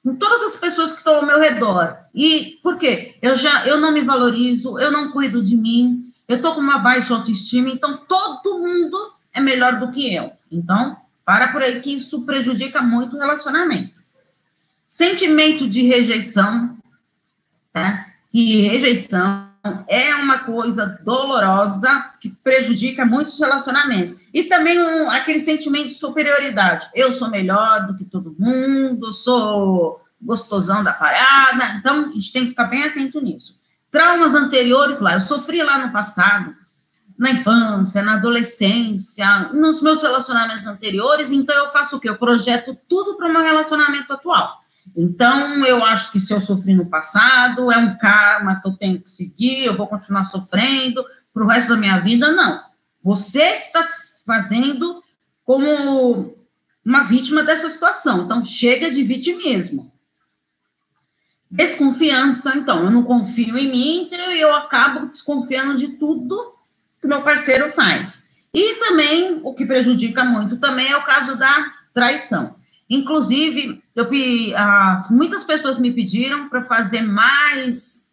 com 0.03 0.17
todas 0.17 0.41
as 0.41 0.57
pessoas 0.59 0.91
que 0.91 1.01
estão 1.01 1.17
ao 1.17 1.27
meu 1.27 1.39
redor. 1.39 1.99
E 2.15 2.59
por 2.63 2.79
quê? 2.79 3.19
Eu 3.21 3.37
já 3.37 3.67
eu 3.67 3.77
não 3.79 3.93
me 3.93 4.01
valorizo, 4.01 4.79
eu 4.79 4.91
não 4.91 5.13
cuido 5.13 5.43
de 5.43 5.55
mim, 5.55 6.11
eu 6.27 6.37
estou 6.37 6.55
com 6.55 6.63
uma 6.63 6.79
baixa 6.79 7.13
autoestima, 7.13 7.69
então 7.69 8.07
todo 8.09 8.61
mundo 8.61 8.97
é 9.31 9.39
melhor 9.39 9.79
do 9.79 9.91
que 9.93 10.15
eu. 10.15 10.33
Então, 10.51 10.97
para 11.27 11.49
por 11.49 11.61
aí 11.61 11.79
que 11.83 11.95
isso 11.95 12.25
prejudica 12.25 12.81
muito 12.81 13.17
o 13.17 13.19
relacionamento. 13.19 14.01
Sentimento 14.89 15.69
de 15.69 15.83
rejeição, 15.83 16.79
tá? 17.71 18.07
Que 18.31 18.63
rejeição 18.63 19.48
é 19.87 20.15
uma 20.15 20.41
coisa 20.41 20.99
dolorosa 21.05 22.13
que 22.21 22.31
prejudica 22.31 23.05
muitos 23.05 23.39
relacionamentos. 23.39 24.17
E 24.33 24.45
também 24.45 24.79
um, 24.79 25.11
aquele 25.11 25.41
sentimento 25.41 25.87
de 25.87 25.95
superioridade. 25.95 26.89
Eu 26.95 27.13
sou 27.13 27.31
melhor 27.31 27.87
do 27.87 27.97
que 27.97 28.05
todo 28.05 28.37
mundo, 28.39 29.13
sou 29.13 30.01
gostosão 30.21 30.83
da 30.83 30.93
parada. 30.93 31.77
Então, 31.79 32.11
a 32.11 32.15
gente 32.15 32.33
tem 32.33 32.43
que 32.45 32.51
ficar 32.51 32.65
bem 32.65 32.85
atento 32.85 33.21
nisso 33.21 33.59
traumas 33.91 34.35
anteriores 34.35 35.01
lá. 35.01 35.15
Eu 35.15 35.21
sofri 35.21 35.63
lá 35.63 35.79
no 35.79 35.93
passado, 35.93 36.55
na 37.17 37.31
infância, 37.31 38.03
na 38.03 38.15
adolescência, 38.15 39.51
nos 39.53 39.83
meus 39.83 40.03
relacionamentos 40.03 40.67
anteriores, 40.67 41.33
então 41.33 41.57
eu 41.57 41.69
faço 41.69 41.97
o 41.97 42.01
quê? 42.01 42.09
Eu 42.09 42.17
projeto 42.17 42.79
tudo 42.89 43.17
para 43.17 43.29
o 43.29 43.33
meu 43.33 43.43
relacionamento 43.43 44.13
atual. 44.13 44.61
Então, 44.97 45.65
eu 45.65 45.85
acho 45.85 46.13
que 46.13 46.21
se 46.21 46.33
eu 46.33 46.41
sofri 46.41 46.75
no 46.75 46.87
passado, 46.87 47.71
é 47.71 47.79
um 47.79 47.97
karma 47.99 48.61
que 48.61 48.69
eu 48.69 48.73
tenho 48.73 49.01
que 49.01 49.11
seguir, 49.11 49.65
eu 49.65 49.77
vou 49.77 49.87
continuar 49.87 50.25
sofrendo 50.25 51.05
para 51.33 51.45
o 51.45 51.47
resto 51.47 51.69
da 51.69 51.77
minha 51.77 51.99
vida. 51.99 52.31
Não. 52.33 52.61
Você 53.03 53.43
está 53.43 53.83
se 53.83 54.25
fazendo 54.25 55.03
como 55.45 56.37
uma 56.85 57.05
vítima 57.05 57.43
dessa 57.43 57.69
situação. 57.69 58.25
Então, 58.25 58.45
chega 58.45 58.91
de 58.91 59.03
vitimismo. 59.03 59.93
Desconfiança, 61.51 62.55
então, 62.57 62.85
eu 62.85 62.91
não 62.91 63.05
confio 63.05 63.57
em 63.57 63.71
mim, 63.71 64.03
então 64.03 64.33
eu 64.33 64.55
acabo 64.55 65.07
desconfiando 65.07 65.79
de 65.79 65.89
tudo 65.89 66.55
que 67.01 67.07
meu 67.07 67.23
parceiro 67.23 67.73
faz. 67.73 68.29
E 68.53 68.75
também, 68.75 69.41
o 69.43 69.55
que 69.55 69.65
prejudica 69.65 70.25
muito 70.25 70.59
também 70.59 70.89
é 70.89 70.97
o 70.97 71.05
caso 71.05 71.37
da 71.37 71.73
traição. 71.95 72.58
Inclusive, 72.89 73.83
eu, 73.95 74.09
as, 74.57 75.11
muitas 75.11 75.45
pessoas 75.45 75.79
me 75.79 75.93
pediram 75.93 76.49
para 76.49 76.65
fazer 76.65 77.03
mais 77.03 78.13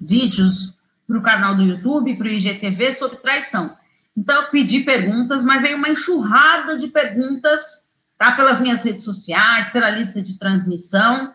vídeos 0.00 0.74
para 1.06 1.18
o 1.18 1.22
canal 1.22 1.56
do 1.56 1.62
YouTube, 1.62 2.16
para 2.16 2.28
o 2.28 2.30
IGTV, 2.30 2.94
sobre 2.94 3.18
traição. 3.18 3.76
Então, 4.16 4.42
eu 4.42 4.50
pedi 4.50 4.80
perguntas, 4.80 5.44
mas 5.44 5.60
veio 5.60 5.76
uma 5.76 5.88
enxurrada 5.88 6.78
de 6.78 6.88
perguntas, 6.88 7.90
tá? 8.16 8.32
Pelas 8.32 8.60
minhas 8.60 8.82
redes 8.84 9.02
sociais, 9.02 9.70
pela 9.70 9.90
lista 9.90 10.22
de 10.22 10.38
transmissão 10.38 11.34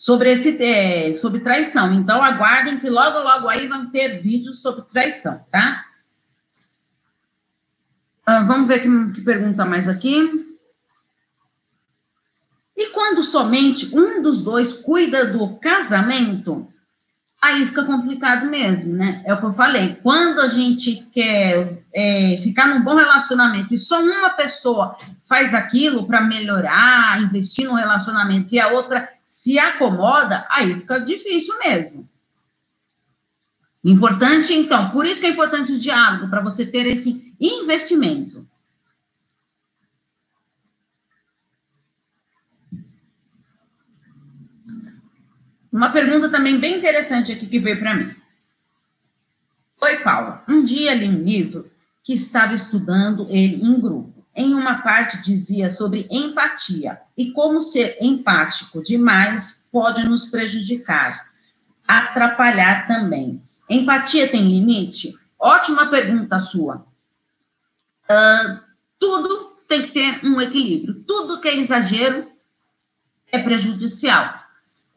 sobre 0.00 0.32
esse 0.32 0.56
é, 0.62 1.12
sobre 1.12 1.40
traição. 1.40 1.92
Então 1.92 2.24
aguardem 2.24 2.80
que 2.80 2.88
logo 2.88 3.18
logo 3.18 3.46
aí 3.46 3.68
vão 3.68 3.90
ter 3.90 4.18
vídeos 4.18 4.62
sobre 4.62 4.80
traição, 4.86 5.44
tá? 5.50 5.84
Ah, 8.24 8.40
vamos 8.40 8.66
ver 8.66 8.80
que, 8.80 9.12
que 9.12 9.20
pergunta 9.20 9.66
mais 9.66 9.88
aqui. 9.88 10.49
Quando 13.20 13.24
somente 13.24 13.94
um 13.94 14.22
dos 14.22 14.42
dois 14.42 14.72
cuida 14.72 15.26
do 15.26 15.56
casamento? 15.58 16.66
aí 17.42 17.66
fica 17.66 17.84
complicado 17.84 18.50
mesmo, 18.50 18.94
né? 18.94 19.22
É 19.24 19.32
o 19.32 19.38
que 19.38 19.46
eu 19.46 19.52
falei. 19.52 19.98
Quando 20.02 20.40
a 20.40 20.48
gente 20.48 21.06
quer 21.10 21.82
é, 21.90 22.38
ficar 22.42 22.68
num 22.68 22.84
bom 22.84 22.94
relacionamento 22.94 23.72
e 23.72 23.78
só 23.78 24.02
uma 24.02 24.28
pessoa 24.28 24.94
faz 25.22 25.54
aquilo 25.54 26.06
para 26.06 26.20
melhorar, 26.20 27.22
investir 27.22 27.66
no 27.66 27.74
relacionamento 27.74 28.54
e 28.54 28.60
a 28.60 28.68
outra 28.68 29.08
se 29.24 29.58
acomoda, 29.58 30.46
aí 30.50 30.78
fica 30.78 31.00
difícil 31.00 31.58
mesmo. 31.60 32.06
Importante, 33.82 34.52
então, 34.52 34.90
por 34.90 35.06
isso 35.06 35.18
que 35.18 35.26
é 35.26 35.30
importante 35.30 35.72
o 35.72 35.78
diálogo, 35.78 36.28
para 36.28 36.42
você 36.42 36.66
ter 36.66 36.86
esse 36.86 37.34
investimento. 37.40 38.46
Uma 45.72 45.90
pergunta 45.90 46.28
também 46.28 46.58
bem 46.58 46.78
interessante 46.78 47.32
aqui 47.32 47.46
que 47.46 47.58
veio 47.58 47.78
para 47.78 47.94
mim. 47.94 48.14
Oi, 49.80 49.98
Paula. 49.98 50.44
Um 50.48 50.62
dia 50.62 50.94
li 50.94 51.08
um 51.08 51.22
livro 51.22 51.70
que 52.02 52.12
estava 52.12 52.54
estudando 52.54 53.26
ele 53.30 53.62
em 53.62 53.80
grupo. 53.80 54.26
Em 54.34 54.52
uma 54.52 54.82
parte 54.82 55.22
dizia 55.22 55.70
sobre 55.70 56.08
empatia 56.10 57.00
e 57.16 57.30
como 57.32 57.60
ser 57.60 57.96
empático 58.00 58.82
demais 58.82 59.66
pode 59.70 60.04
nos 60.04 60.24
prejudicar, 60.24 61.30
atrapalhar 61.86 62.86
também. 62.86 63.42
Empatia 63.68 64.28
tem 64.28 64.48
limite? 64.48 65.14
Ótima 65.38 65.86
pergunta 65.86 66.38
sua. 66.38 66.86
Uh, 68.10 68.60
tudo 68.98 69.56
tem 69.68 69.82
que 69.82 69.92
ter 69.92 70.24
um 70.24 70.40
equilíbrio. 70.40 71.04
Tudo 71.06 71.40
que 71.40 71.48
é 71.48 71.56
exagero 71.56 72.28
é 73.30 73.38
prejudicial. 73.38 74.39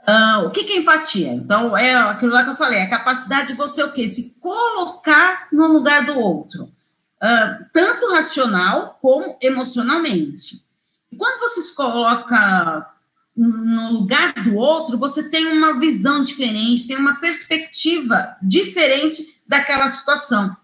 Uh, 0.08 0.48
o 0.48 0.50
que, 0.52 0.66
que, 0.66 0.74
é 0.74 0.78
empatia? 0.78 1.32
Então, 1.32 1.78
é 1.78 1.96
aquilo 1.96 2.34
lá 2.34 2.44
que 2.44 2.50
eu 2.50 2.56
falei, 2.56 2.82
a 2.82 2.90
capacidade 2.90 3.48
de 3.48 3.54
você 3.54 3.82
o 3.84 3.92
quê? 3.92 4.10
Se 4.10 4.38
colocar 4.42 5.48
no 5.52 5.68
lugar 5.68 6.06
do 6.06 6.20
outro. 6.20 6.64
Uh, 6.64 7.66
tanto 7.72 8.12
racional 8.12 9.00
como 9.02 9.38
emocionalmente. 9.42 10.62
E 11.10 11.16
quando 11.16 11.40
você 11.40 11.62
se 11.62 11.74
coloca 11.74 12.94
no 13.36 13.92
lugar 13.92 14.34
do 14.44 14.56
outro, 14.56 14.98
você 14.98 15.30
tem 15.30 15.48
uma 15.48 15.80
visão 15.80 16.24
diferente, 16.24 16.88
tem 16.88 16.98
uma 16.98 17.16
perspectiva 17.16 18.36
diferente 18.42 19.42
daquela 19.48 19.88
situação. 19.88 20.56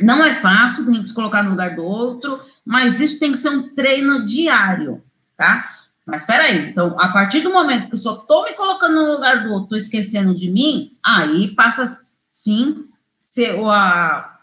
Não 0.00 0.24
é 0.24 0.34
fácil 0.34 0.88
a 0.88 0.92
gente 0.92 1.08
se 1.08 1.14
colocar 1.14 1.42
no 1.42 1.50
lugar 1.50 1.74
do 1.74 1.82
outro, 1.82 2.40
mas 2.64 3.00
isso 3.00 3.18
tem 3.18 3.32
que 3.32 3.38
ser 3.38 3.48
um 3.48 3.74
treino 3.74 4.24
diário, 4.24 5.02
tá? 5.36 5.81
Mas 6.04 6.24
peraí, 6.24 6.68
então, 6.68 6.98
a 6.98 7.08
partir 7.08 7.40
do 7.40 7.52
momento 7.52 7.88
que 7.88 7.94
eu 7.94 7.98
só 7.98 8.16
estou 8.16 8.44
me 8.44 8.54
colocando 8.54 8.94
no 8.94 9.12
lugar 9.12 9.42
do 9.42 9.50
outro, 9.50 9.64
estou 9.64 9.78
esquecendo 9.78 10.34
de 10.34 10.50
mim, 10.50 10.96
aí 11.02 11.54
passa, 11.54 12.06
sim, 12.34 12.88
ser 13.16 13.56
a, 13.66 14.40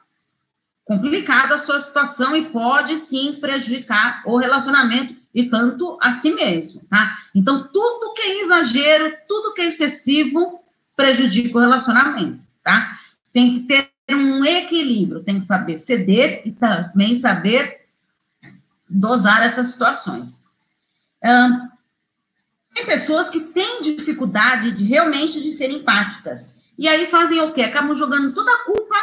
complicada 0.85 1.55
a 1.55 1.57
sua 1.57 1.79
situação 1.79 2.35
e 2.35 2.45
pode, 2.45 2.97
sim, 2.97 3.37
prejudicar 3.41 4.23
o 4.25 4.37
relacionamento 4.37 5.19
e 5.35 5.45
tanto 5.49 5.97
a 6.01 6.13
si 6.13 6.33
mesmo, 6.33 6.81
tá? 6.89 7.17
Então, 7.35 7.67
tudo 7.67 8.13
que 8.13 8.21
é 8.21 8.41
exagero, 8.41 9.13
tudo 9.27 9.53
que 9.53 9.61
é 9.61 9.67
excessivo, 9.67 10.63
prejudica 10.95 11.57
o 11.57 11.61
relacionamento, 11.61 12.41
tá? 12.63 12.97
Tem 13.33 13.53
que 13.53 13.59
ter 13.67 13.91
um 14.09 14.43
equilíbrio, 14.45 15.23
tem 15.23 15.39
que 15.39 15.45
saber 15.45 15.77
ceder 15.77 16.41
e 16.45 16.51
também 16.51 17.15
saber 17.15 17.81
dosar 18.89 19.43
essas 19.43 19.67
situações 19.67 20.48
tem 21.21 22.85
pessoas 22.85 23.29
que 23.29 23.39
têm 23.39 23.81
dificuldade 23.81 24.71
de 24.71 24.85
realmente 24.85 25.41
de 25.41 25.51
ser 25.51 25.69
empáticas. 25.69 26.57
E 26.77 26.87
aí 26.87 27.05
fazem 27.05 27.41
o 27.41 27.51
quê? 27.51 27.63
Acabam 27.63 27.95
jogando 27.95 28.33
toda 28.33 28.51
a 28.51 28.63
culpa 28.63 28.95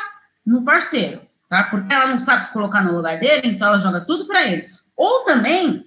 no 0.44 0.64
parceiro, 0.64 1.20
tá? 1.48 1.64
Porque 1.64 1.92
ela 1.92 2.06
não 2.06 2.18
sabe 2.18 2.44
se 2.44 2.52
colocar 2.52 2.82
no 2.82 2.96
lugar 2.96 3.18
dele, 3.18 3.48
então 3.48 3.68
ela 3.68 3.78
joga 3.78 4.00
tudo 4.00 4.26
para 4.26 4.46
ele. 4.46 4.70
Ou 4.96 5.24
também, 5.24 5.84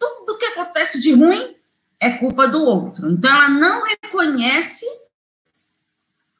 tudo 0.00 0.38
que 0.38 0.46
acontece 0.46 1.00
de 1.00 1.12
ruim 1.12 1.56
é 2.00 2.10
culpa 2.10 2.48
do 2.48 2.64
outro. 2.64 3.10
Então 3.10 3.30
ela 3.30 3.48
não 3.48 3.84
reconhece 3.84 4.86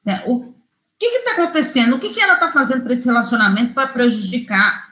né, 0.05 0.23
o 0.27 0.55
que 0.99 1.07
está 1.07 1.33
acontecendo, 1.33 1.94
o 1.94 2.01
que, 2.01 2.11
que 2.11 2.21
ela 2.21 2.35
está 2.35 2.51
fazendo 2.51 2.83
para 2.83 2.92
esse 2.92 3.07
relacionamento 3.07 3.75
para 3.75 3.88
prejudicar 3.88 4.88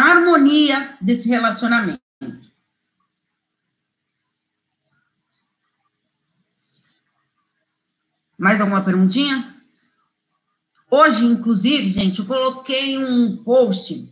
harmonia 0.00 0.96
desse 1.00 1.28
relacionamento. 1.28 2.00
Mais 8.38 8.60
alguma 8.60 8.82
perguntinha? 8.82 9.54
Hoje, 10.90 11.24
inclusive, 11.26 11.88
gente, 11.88 12.20
eu 12.20 12.26
coloquei 12.26 12.98
um 12.98 13.36
post 13.44 14.10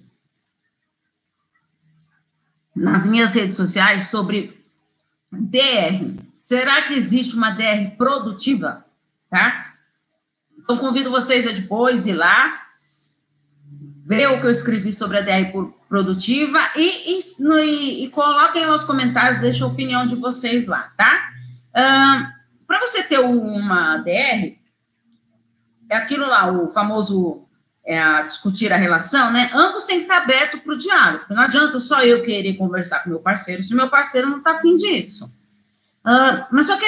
nas 2.75 3.07
minhas 3.07 3.35
redes 3.35 3.57
sociais 3.57 4.09
sobre 4.11 4.63
DR. 5.33 6.15
Será 6.41 6.83
que 6.83 6.95
existe 6.95 7.35
uma 7.35 7.51
DR 7.51 7.97
produtiva? 7.97 8.85
Tá? 9.29 9.75
Então, 10.59 10.77
convido 10.77 11.11
vocês 11.11 11.47
a 11.47 11.53
depois 11.53 12.07
ir 12.07 12.13
lá 12.13 12.68
ver 14.09 14.27
o 14.31 14.41
que 14.41 14.47
eu 14.47 14.51
escrevi 14.51 14.91
sobre 14.91 15.19
a 15.19 15.21
DR 15.21 15.53
produtiva 15.87 16.59
e, 16.75 17.19
e, 17.19 17.21
no, 17.39 17.59
e, 17.59 18.05
e 18.05 18.11
coloquem 18.11 18.67
nos 18.67 18.83
comentários, 18.83 19.43
deixa 19.43 19.67
a 19.67 19.69
opinião 19.69 20.07
de 20.07 20.17
vocês 20.17 20.67
lá, 20.67 20.91
tá? 20.97 21.29
Para 22.67 22.81
você 22.81 23.03
ter 23.03 23.19
uma 23.19 23.99
DR, 23.99 24.57
é 25.91 25.97
aquilo 25.97 26.27
lá, 26.27 26.51
o 26.51 26.71
famoso 26.71 27.47
é, 27.85 28.23
discutir 28.23 28.73
a 28.73 28.79
relação, 28.79 29.31
né? 29.31 29.51
Ambos 29.53 29.85
têm 29.85 29.99
que 29.99 30.05
estar 30.05 30.23
abertos 30.23 30.61
para 30.61 30.73
o 30.73 30.79
diálogo. 30.79 31.25
Não 31.29 31.43
adianta 31.43 31.79
só 31.79 32.03
eu 32.03 32.23
querer 32.23 32.55
conversar 32.55 33.01
com 33.01 33.11
meu 33.11 33.21
parceiro 33.21 33.63
se 33.63 33.75
meu 33.75 33.91
parceiro 33.91 34.31
não 34.31 34.39
está 34.39 34.53
afim 34.53 34.75
disso. 34.77 35.27
Uh, 36.01 36.47
mas 36.51 36.67
só 36.67 36.79
que, 36.79 36.87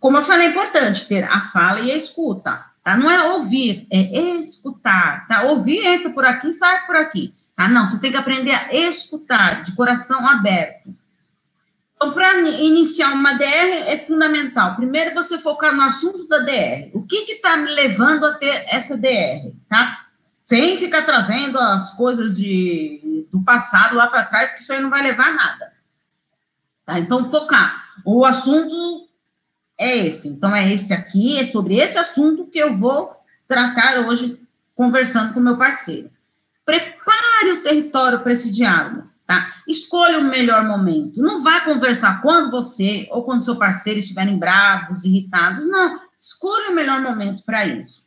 como 0.00 0.16
eu 0.16 0.22
falei, 0.22 0.48
é 0.48 0.50
importante 0.50 1.06
ter 1.06 1.22
a 1.22 1.40
fala 1.40 1.80
e 1.80 1.92
a 1.92 1.96
escuta. 1.96 2.71
Tá? 2.84 2.96
Não 2.96 3.10
é 3.10 3.32
ouvir, 3.34 3.86
é 3.90 4.38
escutar. 4.38 5.26
Tá? 5.28 5.42
Ouvir 5.42 5.84
entra 5.84 6.10
por 6.10 6.24
aqui, 6.24 6.52
sai 6.52 6.84
por 6.86 6.96
aqui. 6.96 7.32
Tá? 7.56 7.68
Não, 7.68 7.86
você 7.86 7.98
tem 7.98 8.10
que 8.10 8.16
aprender 8.16 8.52
a 8.52 8.74
escutar, 8.74 9.62
de 9.62 9.72
coração 9.72 10.26
aberto. 10.26 10.94
Então, 11.94 12.12
para 12.12 12.40
iniciar 12.40 13.12
uma 13.12 13.34
DR 13.34 13.44
é 13.86 14.04
fundamental. 14.04 14.74
Primeiro, 14.74 15.14
você 15.14 15.38
focar 15.38 15.72
no 15.72 15.82
assunto 15.82 16.26
da 16.26 16.40
DR. 16.40 16.90
O 16.92 17.06
que 17.06 17.18
está 17.30 17.56
me 17.56 17.70
levando 17.70 18.26
a 18.26 18.34
ter 18.34 18.64
essa 18.66 18.96
DR? 18.96 19.52
Tá? 19.68 20.06
Sem 20.44 20.76
ficar 20.76 21.02
trazendo 21.02 21.60
as 21.60 21.94
coisas 21.94 22.36
de, 22.36 23.28
do 23.30 23.40
passado 23.44 23.94
lá 23.94 24.08
para 24.08 24.24
trás, 24.24 24.50
que 24.50 24.62
isso 24.62 24.72
aí 24.72 24.80
não 24.80 24.90
vai 24.90 25.00
levar 25.00 25.28
a 25.28 25.34
nada. 25.34 25.72
Tá? 26.84 26.98
Então, 26.98 27.30
focar. 27.30 27.84
O 28.04 28.24
assunto 28.24 29.08
é 29.82 30.06
esse. 30.06 30.28
Então, 30.28 30.54
é 30.54 30.72
esse 30.72 30.92
aqui, 30.92 31.38
é 31.38 31.44
sobre 31.44 31.76
esse 31.76 31.98
assunto 31.98 32.46
que 32.46 32.58
eu 32.58 32.74
vou 32.74 33.16
tratar 33.48 33.98
hoje, 34.00 34.40
conversando 34.74 35.34
com 35.34 35.40
meu 35.40 35.56
parceiro. 35.56 36.10
Prepare 36.64 37.52
o 37.52 37.62
território 37.62 38.20
para 38.20 38.32
esse 38.32 38.50
diálogo, 38.50 39.02
tá? 39.26 39.52
Escolha 39.66 40.18
o 40.18 40.24
melhor 40.24 40.64
momento. 40.64 41.20
Não 41.20 41.42
vá 41.42 41.60
conversar 41.60 42.22
quando 42.22 42.50
você 42.50 43.08
ou 43.10 43.24
quando 43.24 43.44
seu 43.44 43.56
parceiro 43.56 43.98
estiverem 43.98 44.38
bravos, 44.38 45.04
irritados. 45.04 45.66
Não. 45.66 46.00
Escolha 46.20 46.70
o 46.70 46.74
melhor 46.74 47.00
momento 47.02 47.42
para 47.44 47.66
isso. 47.66 48.04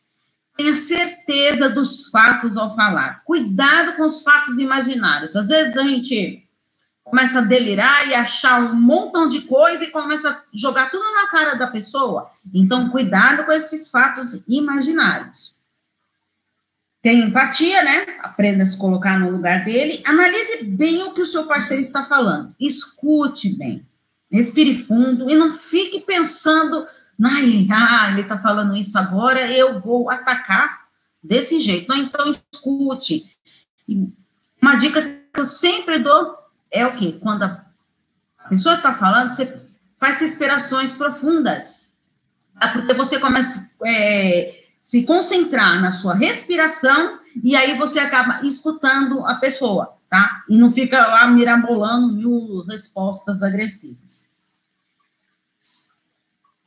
Tenha 0.56 0.74
certeza 0.74 1.70
dos 1.70 2.10
fatos 2.10 2.56
ao 2.56 2.74
falar. 2.74 3.22
Cuidado 3.26 3.98
com 3.98 4.04
os 4.04 4.24
fatos 4.24 4.58
imaginários. 4.58 5.36
Às 5.36 5.50
vezes 5.50 5.76
a 5.76 5.84
gente 5.84 6.45
começa 7.06 7.38
a 7.38 7.44
delirar 7.44 8.08
e 8.08 8.16
achar 8.16 8.60
um 8.60 8.74
montão 8.74 9.30
de 9.30 9.42
coisa 9.42 9.84
e 9.84 9.92
começa 9.92 10.28
a 10.30 10.42
jogar 10.52 10.90
tudo 10.90 11.04
na 11.14 11.28
cara 11.28 11.54
da 11.54 11.68
pessoa. 11.68 12.32
Então, 12.52 12.90
cuidado 12.90 13.46
com 13.46 13.52
esses 13.52 13.90
fatos 13.92 14.42
imaginários. 14.48 15.56
Tenha 17.04 17.24
empatia, 17.24 17.84
né? 17.84 18.18
Aprenda 18.22 18.64
a 18.64 18.66
se 18.66 18.76
colocar 18.76 19.20
no 19.20 19.30
lugar 19.30 19.64
dele. 19.64 20.02
Analise 20.04 20.66
bem 20.66 21.04
o 21.04 21.14
que 21.14 21.22
o 21.22 21.26
seu 21.26 21.46
parceiro 21.46 21.80
está 21.80 22.04
falando. 22.04 22.56
Escute 22.60 23.50
bem. 23.50 23.86
Respire 24.32 24.74
fundo 24.74 25.30
e 25.30 25.36
não 25.36 25.54
fique 25.54 26.00
pensando, 26.00 26.84
ai, 27.24 27.68
ah, 27.72 28.10
ele 28.10 28.22
está 28.22 28.40
falando 28.40 28.76
isso 28.76 28.98
agora, 28.98 29.48
eu 29.52 29.80
vou 29.80 30.10
atacar 30.10 30.88
desse 31.24 31.60
jeito. 31.60 31.94
Então 31.94 32.32
escute. 32.52 33.30
Uma 34.60 34.76
dica 34.76 35.04
que 35.32 35.40
eu 35.40 35.46
sempre 35.46 36.00
dou 36.00 36.45
é 36.76 36.86
o 36.86 36.96
quê? 36.96 37.18
Quando 37.22 37.44
a 37.44 37.64
pessoa 38.50 38.76
está 38.76 38.94
falando, 38.94 39.30
você 39.30 39.62
faz 39.98 40.20
respirações 40.20 40.94
profundas. 40.94 41.96
Tá? 42.60 42.70
Porque 42.70 42.94
você 42.94 43.20
começa 43.20 43.72
a 43.82 43.90
é, 43.90 44.66
se 44.84 45.04
concentrar 45.04 45.82
na 45.82 45.92
sua 45.92 46.14
respiração 46.14 47.20
e 47.44 47.56
aí 47.56 47.78
você 47.78 48.00
acaba 48.00 48.46
escutando 48.46 49.26
a 49.26 49.36
pessoa, 49.36 49.98
tá? 50.10 50.44
E 50.48 50.58
não 50.58 50.72
fica 50.72 51.08
lá 51.08 51.28
mirabolando 51.28 52.14
mil 52.14 52.64
respostas 52.66 53.42
agressivas. 53.42 54.25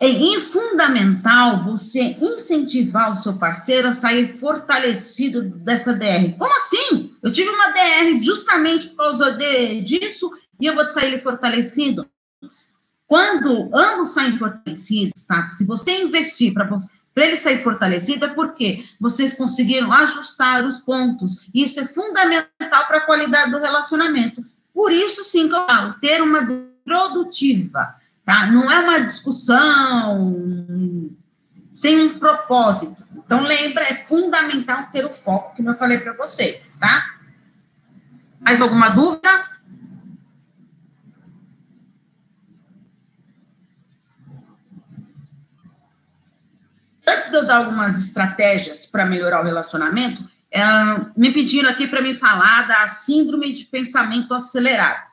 É 0.01 0.41
fundamental 0.41 1.65
você 1.65 2.17
incentivar 2.21 3.11
o 3.11 3.17
seu 3.17 3.37
parceiro 3.37 3.89
a 3.89 3.93
sair 3.93 4.29
fortalecido 4.29 5.43
dessa 5.43 5.93
DR. 5.93 6.37
Como 6.39 6.57
assim? 6.57 7.17
Eu 7.21 7.33
tive 7.33 7.51
uma 7.51 7.73
DR 7.73 8.21
justamente 8.21 8.89
por 8.89 8.97
causa 8.97 9.33
de, 9.33 9.81
disso 9.83 10.31
e 10.61 10.67
eu 10.67 10.75
vou 10.75 10.89
sair 10.89 11.21
fortalecido? 11.21 12.09
Quando 13.09 13.71
ambos 13.75 14.11
saem 14.11 14.37
fortalecidos, 14.37 15.25
tá? 15.25 15.49
Se 15.51 15.65
você 15.65 16.03
investir 16.03 16.53
para 16.53 16.69
ele 17.17 17.37
sair 17.37 17.59
fortalecido, 17.59 18.27
é 18.27 18.29
porque 18.29 18.85
vocês 19.01 19.35
conseguiram 19.35 19.93
ajustar 19.93 20.65
os 20.65 20.79
pontos. 20.79 21.49
Isso 21.53 21.81
é 21.81 21.87
fundamental 21.87 22.87
para 22.87 22.99
a 22.99 23.07
qualidade 23.07 23.51
do 23.51 23.59
relacionamento. 23.59 24.45
Por 24.73 24.93
isso, 24.93 25.25
sim, 25.25 25.49
que 25.49 25.55
eu 25.55 25.67
falo, 25.67 25.95
ter 25.95 26.23
uma 26.23 26.47
produtiva 26.85 27.97
Tá? 28.29 28.47
Não 28.47 28.71
é 28.71 28.79
uma 28.81 29.01
discussão 29.01 30.37
sem 31.73 31.99
um 31.99 32.19
propósito. 32.19 32.95
Então, 33.17 33.41
lembra, 33.41 33.85
é 33.85 33.95
fundamental 33.95 34.88
ter 34.93 35.07
o 35.07 35.09
foco, 35.09 35.57
que 35.57 35.64
eu 35.64 35.75
falei 35.75 35.97
para 35.97 36.12
vocês, 36.12 36.77
tá? 36.79 37.14
Mais 38.38 38.61
alguma 38.61 38.91
dúvida? 38.91 39.31
Antes 47.07 47.31
de 47.31 47.35
eu 47.35 47.47
dar 47.47 47.57
algumas 47.57 47.99
estratégias 47.99 48.85
para 48.85 49.07
melhorar 49.07 49.41
o 49.41 49.47
relacionamento, 49.47 50.23
é, 50.51 50.62
me 51.17 51.33
pediram 51.33 51.71
aqui 51.71 51.87
para 51.87 52.03
me 52.03 52.12
falar 52.12 52.69
da 52.69 52.88
síndrome 52.88 53.55
de 53.55 53.64
pensamento 53.64 54.35
acelerado. 54.35 55.08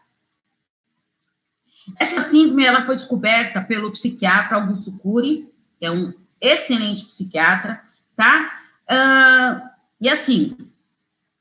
Essa 1.99 2.21
síndrome 2.21 2.65
ela 2.65 2.81
foi 2.81 2.95
descoberta 2.95 3.61
pelo 3.61 3.91
psiquiatra 3.91 4.57
Augusto 4.57 4.91
Cury, 4.91 5.49
que 5.79 5.85
é 5.85 5.91
um 5.91 6.13
excelente 6.39 7.05
psiquiatra, 7.05 7.81
tá? 8.15 8.59
Uh, 8.89 9.69
e 9.99 10.09
assim, 10.09 10.57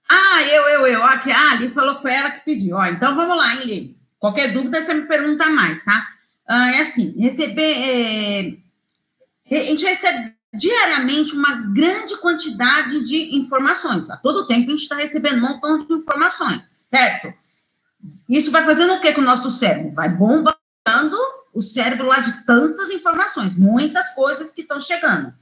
ah, 0.09 0.43
eu, 0.43 0.63
eu, 0.69 0.87
eu, 0.87 1.05
aqui, 1.05 1.31
ah, 1.31 1.53
ali 1.53 1.69
falou 1.69 1.97
que 1.97 2.03
foi 2.03 2.13
ela 2.13 2.31
que 2.31 2.45
pediu, 2.45 2.77
ó, 2.77 2.87
então 2.87 3.15
vamos 3.15 3.37
lá, 3.37 3.55
hein, 3.55 3.65
Lili? 3.65 3.97
Qualquer 4.19 4.53
dúvida 4.53 4.81
você 4.81 4.95
me 4.95 5.07
pergunta 5.07 5.49
mais, 5.51 5.83
tá? 5.85 6.07
Uh, 6.49 6.75
é 6.75 6.81
assim, 6.81 7.15
receber, 7.19 8.59
é, 9.51 9.57
a 9.57 9.65
gente 9.65 9.85
recebe 9.85 10.35
diariamente 10.53 11.35
uma 11.35 11.55
grande 11.73 12.17
quantidade 12.19 13.05
de 13.05 13.37
informações, 13.37 14.09
a 14.09 14.17
todo 14.17 14.47
tempo 14.47 14.69
a 14.69 14.71
gente 14.71 14.83
está 14.83 14.97
recebendo 14.97 15.39
um 15.39 15.49
montão 15.49 15.85
de 15.85 15.93
informações, 15.93 16.63
certo? 16.69 17.35
Isso 18.29 18.51
vai 18.51 18.63
fazendo 18.63 18.95
o 18.95 19.01
que 19.01 19.13
com 19.13 19.21
o 19.21 19.25
nosso 19.25 19.51
cérebro? 19.51 19.93
Vai 19.93 20.09
bombardeando 20.09 21.17
o 21.53 21.63
cérebro 21.63 22.07
lá 22.07 22.19
de 22.19 22.45
tantas 22.45 22.91
informações, 22.91 23.55
muitas 23.57 24.11
coisas 24.11 24.53
que 24.53 24.63
estão 24.63 24.81
chegando. 24.81 25.33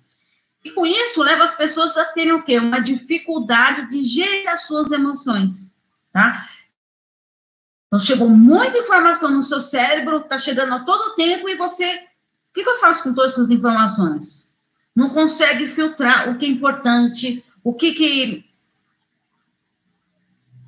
E 0.64 0.70
com 0.70 0.86
isso, 0.86 1.22
leva 1.22 1.42
as 1.42 1.56
pessoas 1.56 1.96
a 1.96 2.04
terem 2.04 2.32
o 2.32 2.42
quê? 2.42 2.58
Uma 2.58 2.80
dificuldade 2.80 3.90
de 3.90 4.02
gerir 4.02 4.48
as 4.48 4.62
suas 4.62 4.92
emoções, 4.92 5.74
tá? 6.12 6.46
Então, 7.86 7.98
chegou 7.98 8.28
muita 8.28 8.78
informação 8.78 9.30
no 9.30 9.42
seu 9.42 9.60
cérebro, 9.60 10.20
tá 10.20 10.38
chegando 10.38 10.72
a 10.74 10.80
todo 10.80 11.14
tempo, 11.16 11.48
e 11.48 11.56
você... 11.56 11.84
O 11.84 12.54
que, 12.54 12.62
que 12.62 12.68
eu 12.68 12.78
faço 12.78 13.02
com 13.02 13.14
todas 13.14 13.32
essas 13.32 13.50
informações? 13.50 14.54
Não 14.94 15.08
consegue 15.08 15.66
filtrar 15.66 16.28
o 16.28 16.36
que 16.36 16.44
é 16.44 16.48
importante, 16.48 17.44
o 17.64 17.72
que, 17.72 17.92
que 17.92 18.44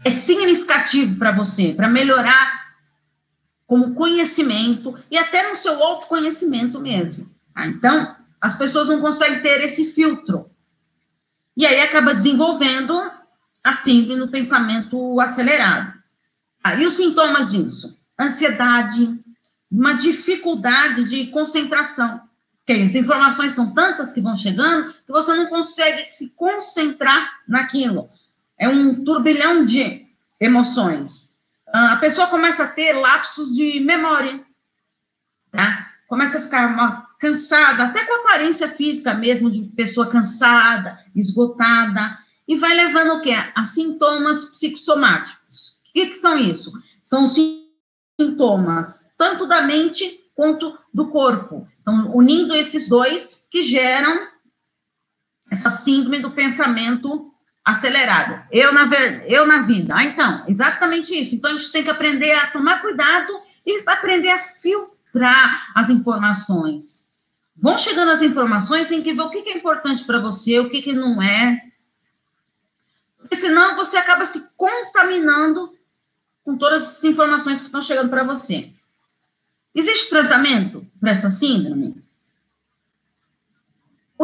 é 0.04 0.10
significativo 0.10 1.16
para 1.18 1.32
você, 1.32 1.72
para 1.72 1.88
melhorar 1.88 2.64
como 3.66 3.94
conhecimento 3.94 4.96
e 5.10 5.16
até 5.16 5.48
no 5.48 5.56
seu 5.56 5.82
autoconhecimento 5.82 6.78
mesmo. 6.78 7.28
Tá? 7.54 7.66
Então, 7.66 8.14
as 8.40 8.56
pessoas 8.56 8.88
não 8.88 9.00
conseguem 9.00 9.40
ter 9.40 9.62
esse 9.62 9.86
filtro. 9.86 10.50
E 11.56 11.64
aí 11.64 11.80
acaba 11.80 12.14
desenvolvendo 12.14 12.94
a 13.62 13.72
síndrome 13.72 14.20
do 14.20 14.28
pensamento 14.28 15.18
acelerado. 15.18 15.94
Ah, 16.62 16.74
e 16.74 16.86
os 16.86 16.94
sintomas 16.94 17.50
disso? 17.50 17.98
Ansiedade, 18.20 19.18
uma 19.70 19.94
dificuldade 19.94 21.08
de 21.08 21.26
concentração. 21.28 22.20
Porque 22.58 22.80
as 22.80 22.94
informações 22.94 23.52
são 23.52 23.74
tantas 23.74 24.12
que 24.12 24.20
vão 24.20 24.36
chegando 24.36 24.92
que 24.92 25.12
você 25.12 25.34
não 25.34 25.46
consegue 25.46 26.10
se 26.10 26.34
concentrar 26.34 27.30
naquilo. 27.46 28.08
É 28.64 28.68
um 28.68 29.04
turbilhão 29.04 29.62
de 29.62 30.06
emoções. 30.40 31.38
Ah, 31.68 31.92
a 31.92 31.96
pessoa 31.96 32.28
começa 32.28 32.64
a 32.64 32.66
ter 32.66 32.94
lapsos 32.94 33.54
de 33.54 33.78
memória, 33.78 34.42
tá? 35.50 35.92
Começa 36.08 36.38
a 36.38 36.40
ficar 36.40 37.14
cansada, 37.18 37.84
até 37.84 38.06
com 38.06 38.20
aparência 38.20 38.66
física 38.66 39.12
mesmo, 39.12 39.50
de 39.50 39.64
pessoa 39.76 40.06
cansada, 40.06 40.98
esgotada, 41.14 42.18
e 42.48 42.56
vai 42.56 42.74
levando 42.74 43.18
o 43.18 43.20
quê? 43.20 43.34
A 43.54 43.64
sintomas 43.64 44.46
psicossomáticos. 44.46 45.78
O 45.90 45.92
que, 45.92 46.06
que 46.06 46.14
são 46.14 46.38
isso? 46.38 46.72
São 47.02 47.26
sintomas 47.26 49.10
tanto 49.18 49.46
da 49.46 49.60
mente 49.60 50.24
quanto 50.34 50.74
do 50.92 51.08
corpo. 51.08 51.68
Então, 51.82 52.16
unindo 52.16 52.54
esses 52.54 52.88
dois 52.88 53.46
que 53.50 53.62
geram 53.62 54.26
essa 55.50 55.68
síndrome 55.68 56.20
do 56.20 56.30
pensamento 56.30 57.33
acelerado. 57.64 58.42
Eu 58.52 58.72
na, 58.72 58.84
ver, 58.84 59.24
eu 59.26 59.46
na 59.46 59.62
vida. 59.62 59.94
Ah, 59.96 60.04
então, 60.04 60.44
exatamente 60.46 61.18
isso. 61.18 61.34
Então, 61.34 61.50
a 61.50 61.54
gente 61.54 61.72
tem 61.72 61.82
que 61.82 61.90
aprender 61.90 62.32
a 62.32 62.48
tomar 62.48 62.82
cuidado 62.82 63.32
e 63.64 63.82
aprender 63.86 64.30
a 64.30 64.38
filtrar 64.38 65.72
as 65.74 65.88
informações. 65.88 67.10
Vão 67.56 67.78
chegando 67.78 68.10
as 68.10 68.20
informações, 68.20 68.88
tem 68.88 69.02
que 69.02 69.14
ver 69.14 69.22
o 69.22 69.30
que, 69.30 69.38
é 69.38 69.56
importante 69.56 70.04
para 70.04 70.18
você, 70.18 70.58
o 70.58 70.68
que, 70.68 70.92
não 70.92 71.22
é. 71.22 71.64
Porque 73.18 73.36
senão 73.36 73.76
você 73.76 73.96
acaba 73.96 74.26
se 74.26 74.50
contaminando 74.56 75.72
com 76.44 76.58
todas 76.58 76.82
as 76.98 77.04
informações 77.04 77.60
que 77.60 77.66
estão 77.66 77.80
chegando 77.80 78.10
para 78.10 78.24
você. 78.24 78.70
Existe 79.74 80.10
tratamento 80.10 80.86
para 81.00 81.10
essa 81.10 81.30
síndrome? 81.30 82.03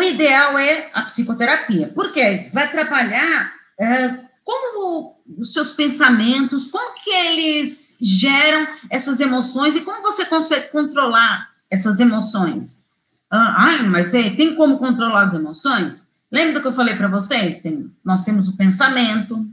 O 0.00 0.02
ideal 0.02 0.58
é 0.58 0.90
a 0.94 1.02
psicoterapia. 1.02 1.88
Por 1.88 2.10
quê? 2.10 2.38
Vai 2.54 2.70
trabalhar 2.70 3.52
é, 3.78 4.18
como 4.42 5.20
os 5.38 5.52
seus 5.52 5.74
pensamentos, 5.74 6.68
como 6.68 6.94
que 6.94 7.10
eles 7.10 7.98
geram 8.00 8.66
essas 8.88 9.20
emoções 9.20 9.76
e 9.76 9.82
como 9.82 10.02
você 10.02 10.24
consegue 10.24 10.68
controlar 10.68 11.50
essas 11.70 12.00
emoções. 12.00 12.84
Ah, 13.30 13.78
mas 13.88 14.14
é, 14.14 14.30
tem 14.30 14.56
como 14.56 14.78
controlar 14.78 15.24
as 15.24 15.34
emoções? 15.34 16.10
Lembra 16.32 16.54
do 16.54 16.60
que 16.62 16.68
eu 16.68 16.72
falei 16.72 16.96
para 16.96 17.06
vocês? 17.06 17.60
Tem, 17.60 17.92
nós 18.02 18.24
temos 18.24 18.48
o 18.48 18.56
pensamento. 18.56 19.46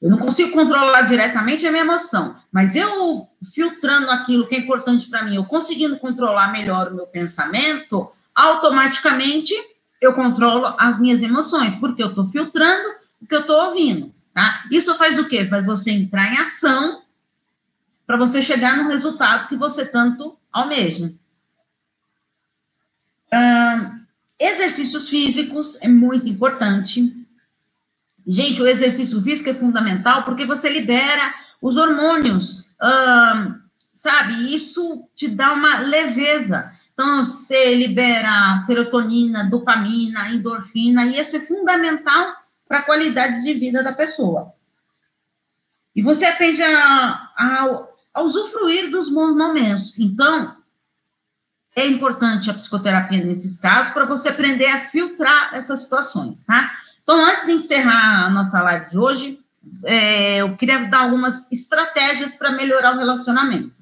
Eu 0.00 0.10
não 0.10 0.18
consigo 0.18 0.50
controlar 0.52 1.02
diretamente 1.02 1.66
a 1.66 1.70
minha 1.70 1.84
emoção, 1.84 2.36
mas 2.50 2.74
eu 2.74 3.28
filtrando 3.54 4.10
aquilo 4.10 4.46
que 4.46 4.54
é 4.54 4.58
importante 4.58 5.10
para 5.10 5.22
mim, 5.22 5.34
eu 5.34 5.44
conseguindo 5.44 5.98
controlar 5.98 6.50
melhor 6.50 6.88
o 6.88 6.94
meu 6.94 7.06
pensamento, 7.06 8.10
automaticamente 8.34 9.54
eu 10.00 10.14
controlo 10.14 10.74
as 10.78 10.98
minhas 10.98 11.22
emoções, 11.22 11.74
porque 11.74 12.02
eu 12.02 12.08
estou 12.08 12.24
filtrando 12.24 12.88
o 13.20 13.26
que 13.26 13.34
eu 13.34 13.40
estou 13.40 13.64
ouvindo, 13.64 14.14
tá? 14.32 14.64
Isso 14.70 14.96
faz 14.96 15.18
o 15.18 15.28
quê? 15.28 15.44
Faz 15.44 15.66
você 15.66 15.90
entrar 15.90 16.32
em 16.32 16.38
ação 16.38 17.02
para 18.06 18.16
você 18.16 18.42
chegar 18.42 18.76
no 18.76 18.88
resultado 18.88 19.48
que 19.48 19.56
você 19.56 19.84
tanto 19.84 20.36
almeja. 20.52 21.12
Uh, 23.32 24.00
exercícios 24.38 25.08
físicos 25.08 25.80
é 25.82 25.86
muito 25.86 26.26
importante. 26.26 27.14
Gente, 28.26 28.60
o 28.60 28.66
exercício 28.66 29.22
físico 29.22 29.50
é 29.50 29.54
fundamental 29.54 30.24
porque 30.24 30.44
você 30.44 30.68
libera 30.68 31.32
os 31.60 31.76
hormônios, 31.76 32.60
uh, 32.80 33.54
sabe? 33.92 34.54
Isso 34.54 35.04
te 35.14 35.28
dá 35.28 35.52
uma 35.52 35.78
leveza. 35.80 36.72
Então, 37.00 37.24
você 37.24 37.74
libera 37.74 38.58
serotonina, 38.58 39.48
dopamina, 39.48 40.28
endorfina, 40.28 41.06
e 41.06 41.18
isso 41.18 41.34
é 41.34 41.40
fundamental 41.40 42.34
para 42.68 42.80
a 42.80 42.82
qualidade 42.82 43.42
de 43.42 43.54
vida 43.54 43.82
da 43.82 43.90
pessoa. 43.90 44.52
E 45.96 46.02
você 46.02 46.26
aprende 46.26 46.62
a, 46.62 47.30
a, 47.38 47.88
a 48.12 48.20
usufruir 48.20 48.90
dos 48.90 49.08
bons 49.08 49.34
momentos. 49.34 49.98
Então, 49.98 50.54
é 51.74 51.86
importante 51.86 52.50
a 52.50 52.54
psicoterapia 52.54 53.24
nesses 53.24 53.58
casos 53.58 53.94
para 53.94 54.04
você 54.04 54.28
aprender 54.28 54.66
a 54.66 54.80
filtrar 54.80 55.54
essas 55.54 55.80
situações, 55.80 56.44
tá? 56.44 56.70
Então, 57.02 57.16
antes 57.16 57.46
de 57.46 57.52
encerrar 57.52 58.26
a 58.26 58.30
nossa 58.30 58.60
live 58.60 58.90
de 58.90 58.98
hoje, 58.98 59.40
é, 59.86 60.42
eu 60.42 60.54
queria 60.54 60.84
dar 60.84 61.04
algumas 61.04 61.50
estratégias 61.50 62.34
para 62.34 62.52
melhorar 62.52 62.94
o 62.94 62.98
relacionamento. 62.98 63.79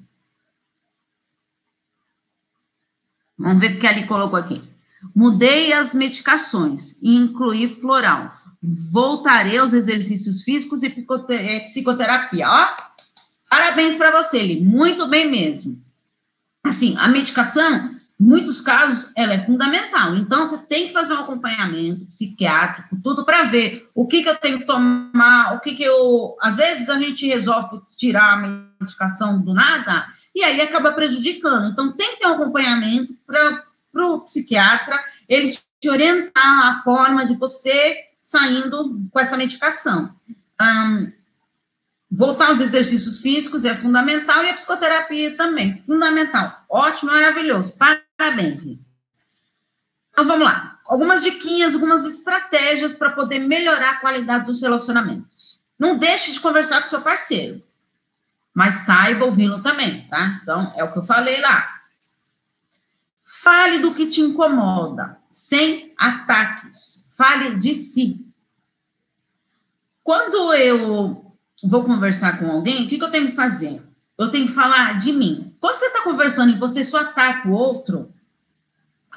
Vamos 3.39 3.61
ver 3.61 3.77
o 3.77 3.79
que 3.79 3.87
ali 3.87 4.05
colocou 4.05 4.37
aqui. 4.37 4.61
Mudei 5.15 5.71
as 5.71 5.95
medicações 5.95 6.97
e 7.01 7.15
incluí 7.15 7.69
floral. 7.69 8.33
Voltarei 8.91 9.57
aos 9.57 9.71
exercícios 9.71 10.43
físicos 10.43 10.83
e 10.83 10.93
é, 11.29 11.59
psicoterapia. 11.61 12.49
Ó, 12.49 12.67
parabéns 13.49 13.95
para 13.95 14.21
você, 14.21 14.43
Li. 14.43 14.61
Muito 14.61 15.07
bem 15.07 15.31
mesmo. 15.31 15.81
Assim, 16.61 16.97
a 16.97 17.07
medicação, 17.07 17.95
muitos 18.19 18.59
casos, 18.59 19.09
ela 19.15 19.33
é 19.33 19.39
fundamental. 19.39 20.17
Então, 20.17 20.45
você 20.45 20.57
tem 20.57 20.87
que 20.87 20.93
fazer 20.93 21.13
um 21.13 21.19
acompanhamento 21.19 22.05
psiquiátrico, 22.07 22.99
tudo 23.01 23.23
para 23.23 23.45
ver 23.45 23.89
o 23.95 24.05
que, 24.05 24.21
que 24.21 24.29
eu 24.29 24.35
tenho 24.35 24.59
que 24.59 24.65
tomar, 24.65 25.55
o 25.55 25.61
que, 25.61 25.73
que 25.73 25.83
eu. 25.83 26.35
Às 26.41 26.57
vezes, 26.57 26.89
a 26.89 26.99
gente 26.99 27.25
resolve 27.25 27.79
tirar 27.95 28.33
a 28.33 28.71
medicação 28.81 29.41
do 29.41 29.53
nada 29.53 30.05
e 30.33 30.43
aí 30.43 30.61
acaba 30.61 30.91
prejudicando. 30.91 31.71
Então, 31.71 31.91
tem 31.91 32.13
que 32.13 32.19
ter 32.19 32.27
um 32.27 32.33
acompanhamento 32.33 33.15
para 33.25 33.63
o 34.05 34.21
psiquiatra, 34.21 34.99
ele 35.27 35.51
te 35.79 35.89
orientar 35.89 36.67
a 36.67 36.81
forma 36.83 37.25
de 37.25 37.35
você 37.35 38.05
saindo 38.21 38.99
com 39.11 39.19
essa 39.19 39.37
medicação. 39.37 40.15
Um, 40.61 41.11
voltar 42.11 42.47
aos 42.47 42.59
exercícios 42.59 43.21
físicos 43.21 43.65
é 43.65 43.75
fundamental 43.75 44.43
e 44.43 44.49
a 44.49 44.53
psicoterapia 44.53 45.35
também, 45.35 45.81
fundamental. 45.83 46.63
Ótimo, 46.69 47.11
maravilhoso. 47.11 47.75
Parabéns, 47.77 48.61
Então, 48.61 50.25
vamos 50.25 50.43
lá. 50.43 50.79
Algumas 50.85 51.21
diquinhas, 51.21 51.73
algumas 51.73 52.05
estratégias 52.05 52.93
para 52.93 53.11
poder 53.11 53.39
melhorar 53.39 53.91
a 53.91 53.99
qualidade 53.99 54.45
dos 54.45 54.61
relacionamentos. 54.61 55.61
Não 55.77 55.97
deixe 55.97 56.31
de 56.31 56.39
conversar 56.39 56.81
com 56.81 56.87
seu 56.87 57.01
parceiro, 57.01 57.63
mas 58.59 58.85
saiba 58.85 59.23
ouvi-lo 59.23 59.61
também, 59.61 60.01
tá? 60.09 60.41
Então, 60.43 60.73
é 60.75 60.83
o 60.83 60.91
que 60.91 60.97
eu 60.97 61.03
falei 61.03 61.39
lá. 61.39 61.79
Fale 63.23 63.79
do 63.79 63.93
que 63.93 64.07
te 64.07 64.19
incomoda, 64.19 65.17
sem 65.31 65.93
ataques. 65.97 67.07
Fale 67.15 67.55
de 67.55 67.73
si. 67.73 68.19
Quando 70.03 70.53
eu 70.53 71.33
vou 71.63 71.85
conversar 71.85 72.37
com 72.37 72.51
alguém, 72.51 72.83
o 72.83 72.89
que, 72.89 72.97
que 72.97 73.03
eu 73.05 73.09
tenho 73.09 73.27
que 73.27 73.33
fazer? 73.33 73.81
Eu 74.17 74.29
tenho 74.29 74.47
que 74.47 74.53
falar 74.53 74.97
de 74.97 75.13
mim. 75.13 75.55
Quando 75.61 75.77
você 75.77 75.85
está 75.85 76.03
conversando 76.03 76.51
e 76.51 76.59
você 76.59 76.83
só 76.83 76.97
ataca 76.97 77.47
o 77.47 77.53
outro, 77.53 78.13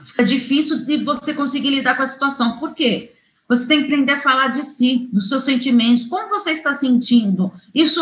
fica 0.03 0.25
difícil 0.25 0.85
de 0.85 0.99
você 0.99 1.35
conseguir 1.35 1.71
lidar 1.71 1.97
com 1.97 2.05
a 2.05 2.07
situação. 2.07 2.61
Por 2.61 2.75
quê? 2.75 3.13
Você 3.49 3.67
tem 3.67 3.81
que 3.81 3.87
aprender 3.87 4.13
a 4.13 4.21
falar 4.21 4.53
de 4.53 4.63
si, 4.65 5.09
dos 5.13 5.29
seus 5.29 5.43
sentimentos, 5.43 6.07
como 6.07 6.29
você 6.29 6.53
está 6.53 6.73
sentindo. 6.73 7.53
Isso 7.75 8.01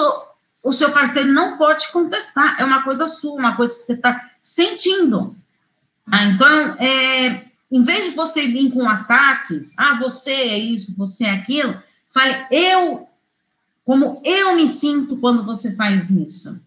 o 0.63 0.73
seu 0.73 0.91
parceiro 0.93 1.33
não 1.33 1.57
pode 1.57 1.89
contestar, 1.89 2.57
é 2.61 2.65
uma 2.65 2.83
coisa 2.83 3.09
sua, 3.09 3.39
uma 3.39 3.57
coisa 3.57 3.77
que 3.77 3.83
você 3.83 3.95
está 3.95 4.31
sentindo. 4.43 5.37
Ah, 6.07 6.25
então, 6.25 6.49
é, 6.79 7.45
em 7.71 7.83
vez 7.83 8.11
de 8.11 8.17
você 8.17 8.47
vir 8.47 8.71
com 8.71 8.89
ataques, 8.89 9.73
ah, 9.77 9.97
você 9.97 10.33
é 10.33 10.59
isso, 10.59 10.95
você 10.97 11.25
é 11.25 11.31
aquilo, 11.31 11.81
fale, 12.11 12.47
eu, 12.51 13.09
como 13.85 14.21
eu 14.25 14.55
me 14.55 14.69
sinto 14.69 15.17
quando 15.17 15.45
você 15.45 15.75
faz 15.75 16.11
isso. 16.11 16.61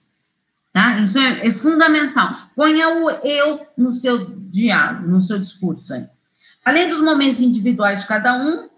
Tá? 0.72 0.98
Isso 1.00 1.20
é, 1.20 1.48
é 1.48 1.54
fundamental. 1.54 2.36
Ponha 2.56 2.90
o 2.90 3.10
eu 3.24 3.66
no 3.78 3.92
seu 3.92 4.26
diálogo, 4.50 5.08
no 5.08 5.22
seu 5.22 5.38
discurso 5.38 5.94
aí. 5.94 6.08
Além 6.66 6.90
dos 6.90 7.00
momentos 7.00 7.40
individuais 7.40 8.02
de 8.02 8.08
cada 8.08 8.36
um, 8.36 8.70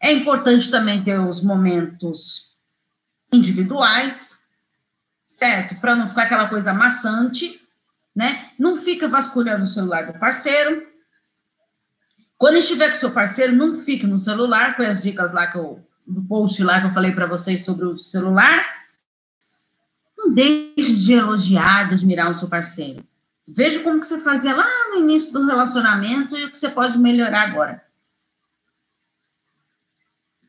é 0.00 0.12
importante 0.12 0.70
também 0.70 1.02
ter 1.02 1.18
os 1.18 1.42
momentos 1.42 2.54
individuais, 3.32 4.35
certo? 5.36 5.76
Para 5.76 5.94
não 5.94 6.08
ficar 6.08 6.22
aquela 6.22 6.48
coisa 6.48 6.72
maçante, 6.72 7.60
né? 8.14 8.50
Não 8.58 8.74
fica 8.74 9.06
vasculhando 9.06 9.64
o 9.64 9.66
celular 9.66 10.06
do 10.10 10.18
parceiro. 10.18 10.86
Quando 12.38 12.56
estiver 12.56 12.90
com 12.90 12.96
seu 12.96 13.10
parceiro, 13.10 13.54
não 13.54 13.74
fique 13.74 14.06
no 14.06 14.18
celular. 14.18 14.74
Foi 14.74 14.86
as 14.86 15.02
dicas 15.02 15.34
lá 15.34 15.46
que 15.46 15.58
eu, 15.58 15.86
do 16.06 16.22
post 16.22 16.62
lá 16.64 16.80
que 16.80 16.86
eu 16.86 16.90
falei 16.90 17.12
para 17.12 17.26
vocês 17.26 17.62
sobre 17.66 17.84
o 17.84 17.98
celular. 17.98 18.64
Não 20.16 20.32
deixe 20.32 20.96
de 20.96 21.12
elogiar, 21.12 21.88
de 21.88 21.94
admirar 21.94 22.30
o 22.30 22.34
seu 22.34 22.48
parceiro. 22.48 23.04
Veja 23.46 23.80
como 23.80 24.00
que 24.00 24.06
você 24.06 24.18
fazia 24.18 24.56
lá 24.56 24.66
no 24.90 25.00
início 25.00 25.34
do 25.34 25.46
relacionamento 25.46 26.34
e 26.34 26.46
o 26.46 26.50
que 26.50 26.58
você 26.58 26.70
pode 26.70 26.96
melhorar 26.96 27.42
agora. 27.42 27.84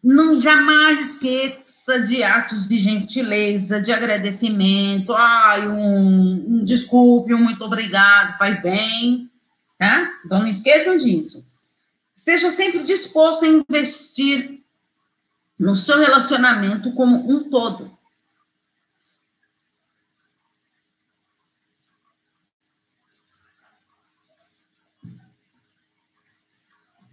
Não 0.04 0.40
jamais 0.40 1.00
esqueça 1.00 2.00
de 2.00 2.24
atos 2.24 2.68
de 2.68 2.78
gentileza, 2.78 3.82
de 3.82 3.92
agradecimento. 3.92 5.14
Ai, 5.14 5.68
um, 5.68 6.46
um 6.48 6.64
desculpe, 6.64 7.34
um 7.34 7.40
muito 7.40 7.64
obrigado, 7.64 8.38
faz 8.38 8.62
bem, 8.62 9.30
tá? 9.78 10.12
Então 10.26 10.40
não 10.40 10.48
esqueçam 10.48 10.98
disso. 10.98 11.46
Esteja 12.16 12.52
sempre 12.52 12.84
disposto 12.84 13.46
a 13.46 13.48
investir 13.48 14.62
no 15.60 15.76
seu 15.76 16.00
relacionamento 16.00 16.92
como 16.94 17.30
um 17.30 17.50
todo. 17.50 17.97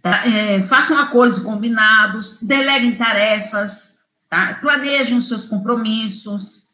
Tá? 0.05 0.23
É, 0.27 0.61
façam 0.61 0.99
acordos 0.99 1.39
combinados, 1.39 2.39
deleguem 2.39 2.95
tarefas, 2.95 4.05
tá? 4.29 4.53
planejem 4.61 5.17
os 5.17 5.27
seus 5.27 5.47
compromissos. 5.47 6.69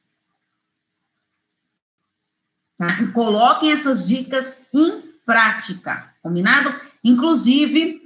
Tá? 2.77 3.01
E 3.01 3.07
coloquem 3.13 3.71
essas 3.71 4.05
dicas 4.05 4.67
em 4.73 5.13
prática, 5.25 6.13
combinado? 6.21 6.77
Inclusive, 7.01 8.01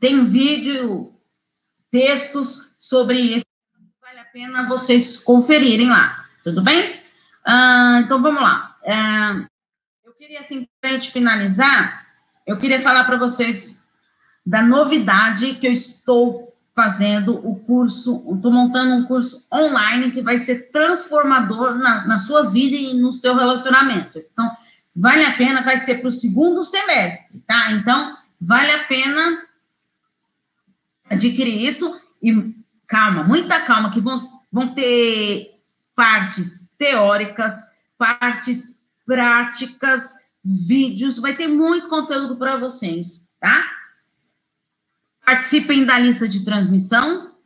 tem 0.00 0.24
vídeo, 0.24 1.14
textos 1.90 2.72
sobre 2.78 3.34
esse. 3.34 3.44
Vale 4.00 4.20
a 4.20 4.24
pena 4.24 4.66
vocês 4.66 5.18
conferirem 5.18 5.90
lá, 5.90 6.26
tudo 6.42 6.62
bem? 6.62 6.98
Ah, 7.44 8.00
então 8.02 8.22
vamos 8.22 8.40
lá. 8.40 8.78
Ah, 8.82 9.46
eu 10.02 10.14
queria, 10.14 10.40
assim, 10.40 10.66
para 10.80 10.88
a 10.88 10.92
gente 10.94 11.10
finalizar, 11.10 12.06
eu 12.46 12.56
queria 12.56 12.80
falar 12.80 13.04
para 13.04 13.18
vocês 13.18 13.78
da 14.44 14.62
novidade 14.62 15.54
que 15.54 15.66
eu 15.66 15.72
estou 15.72 16.50
fazendo 16.74 17.34
o 17.46 17.56
curso, 17.56 18.24
estou 18.34 18.52
montando 18.52 18.94
um 18.94 19.04
curso 19.04 19.46
online 19.52 20.10
que 20.10 20.22
vai 20.22 20.38
ser 20.38 20.70
transformador 20.70 21.74
na, 21.76 22.06
na 22.06 22.18
sua 22.18 22.48
vida 22.48 22.76
e 22.76 22.94
no 22.94 23.12
seu 23.12 23.34
relacionamento. 23.34 24.18
Então, 24.18 24.50
vale 24.94 25.24
a 25.24 25.32
pena, 25.32 25.62
vai 25.62 25.78
ser 25.78 25.96
para 25.96 26.08
o 26.08 26.12
segundo 26.12 26.64
semestre, 26.64 27.42
tá? 27.46 27.72
Então, 27.72 28.16
vale 28.40 28.70
a 28.70 28.84
pena 28.84 29.42
adquirir 31.10 31.66
isso 31.66 32.00
e 32.22 32.54
calma, 32.86 33.24
muita 33.24 33.60
calma, 33.60 33.90
que 33.90 34.00
vão, 34.00 34.16
vão 34.50 34.74
ter 34.74 35.60
partes 35.94 36.72
teóricas, 36.78 37.54
partes 37.98 38.80
práticas, 39.04 40.14
vídeos, 40.44 41.18
vai 41.18 41.34
ter 41.34 41.48
muito 41.48 41.88
conteúdo 41.88 42.36
para 42.36 42.56
vocês, 42.56 43.28
tá? 43.40 43.79
Participem 45.30 45.84
da 45.84 45.96
lista 45.96 46.28
de 46.28 46.44
transmissão. 46.44 47.36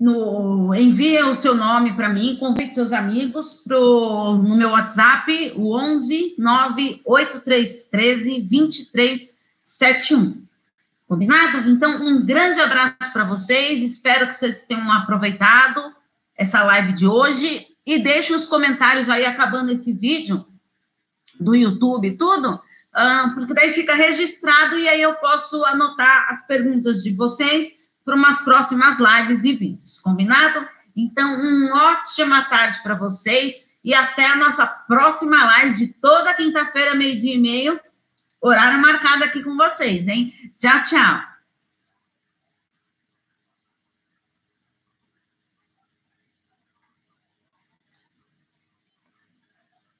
No, 0.00 0.74
envie 0.74 1.22
o 1.24 1.34
seu 1.34 1.54
nome 1.54 1.92
para 1.92 2.08
mim, 2.08 2.38
convide 2.40 2.74
seus 2.74 2.90
amigos 2.90 3.62
pro, 3.62 4.38
no 4.38 4.56
meu 4.56 4.70
WhatsApp, 4.70 5.52
o 5.56 5.76
11 5.76 6.36
98313 6.38 8.40
2371. 8.40 10.42
Combinado? 11.06 11.68
Então, 11.68 12.02
um 12.02 12.24
grande 12.24 12.60
abraço 12.60 13.12
para 13.12 13.24
vocês. 13.24 13.82
Espero 13.82 14.28
que 14.28 14.34
vocês 14.34 14.64
tenham 14.64 14.90
aproveitado 14.90 15.82
essa 16.34 16.64
live 16.64 16.94
de 16.94 17.06
hoje. 17.06 17.66
E 17.84 17.98
deixe 17.98 18.32
os 18.32 18.46
comentários 18.46 19.10
aí, 19.10 19.26
acabando 19.26 19.70
esse 19.70 19.92
vídeo 19.92 20.46
do 21.38 21.54
YouTube, 21.54 22.16
tudo 22.16 22.58
porque 23.34 23.52
daí 23.52 23.72
fica 23.72 23.94
registrado 23.94 24.78
e 24.78 24.88
aí 24.88 25.02
eu 25.02 25.14
posso 25.14 25.64
anotar 25.66 26.28
as 26.30 26.46
perguntas 26.46 27.02
de 27.02 27.12
vocês 27.12 27.76
para 28.04 28.14
umas 28.14 28.38
próximas 28.40 28.98
lives 28.98 29.44
e 29.44 29.52
vídeos, 29.52 30.00
combinado? 30.00 30.66
Então, 30.96 31.28
uma 31.40 31.92
ótima 31.92 32.44
tarde 32.44 32.82
para 32.82 32.94
vocês 32.94 33.76
e 33.84 33.92
até 33.92 34.24
a 34.24 34.36
nossa 34.36 34.66
próxima 34.66 35.44
live 35.44 35.74
de 35.74 35.86
toda 35.88 36.32
quinta-feira, 36.32 36.94
meio-dia 36.94 37.34
e 37.34 37.38
meio, 37.38 37.78
horário 38.40 38.80
marcado 38.80 39.24
aqui 39.24 39.42
com 39.42 39.56
vocês, 39.56 40.08
hein? 40.08 40.32
Tchau, 40.56 40.84
tchau. 40.84 41.35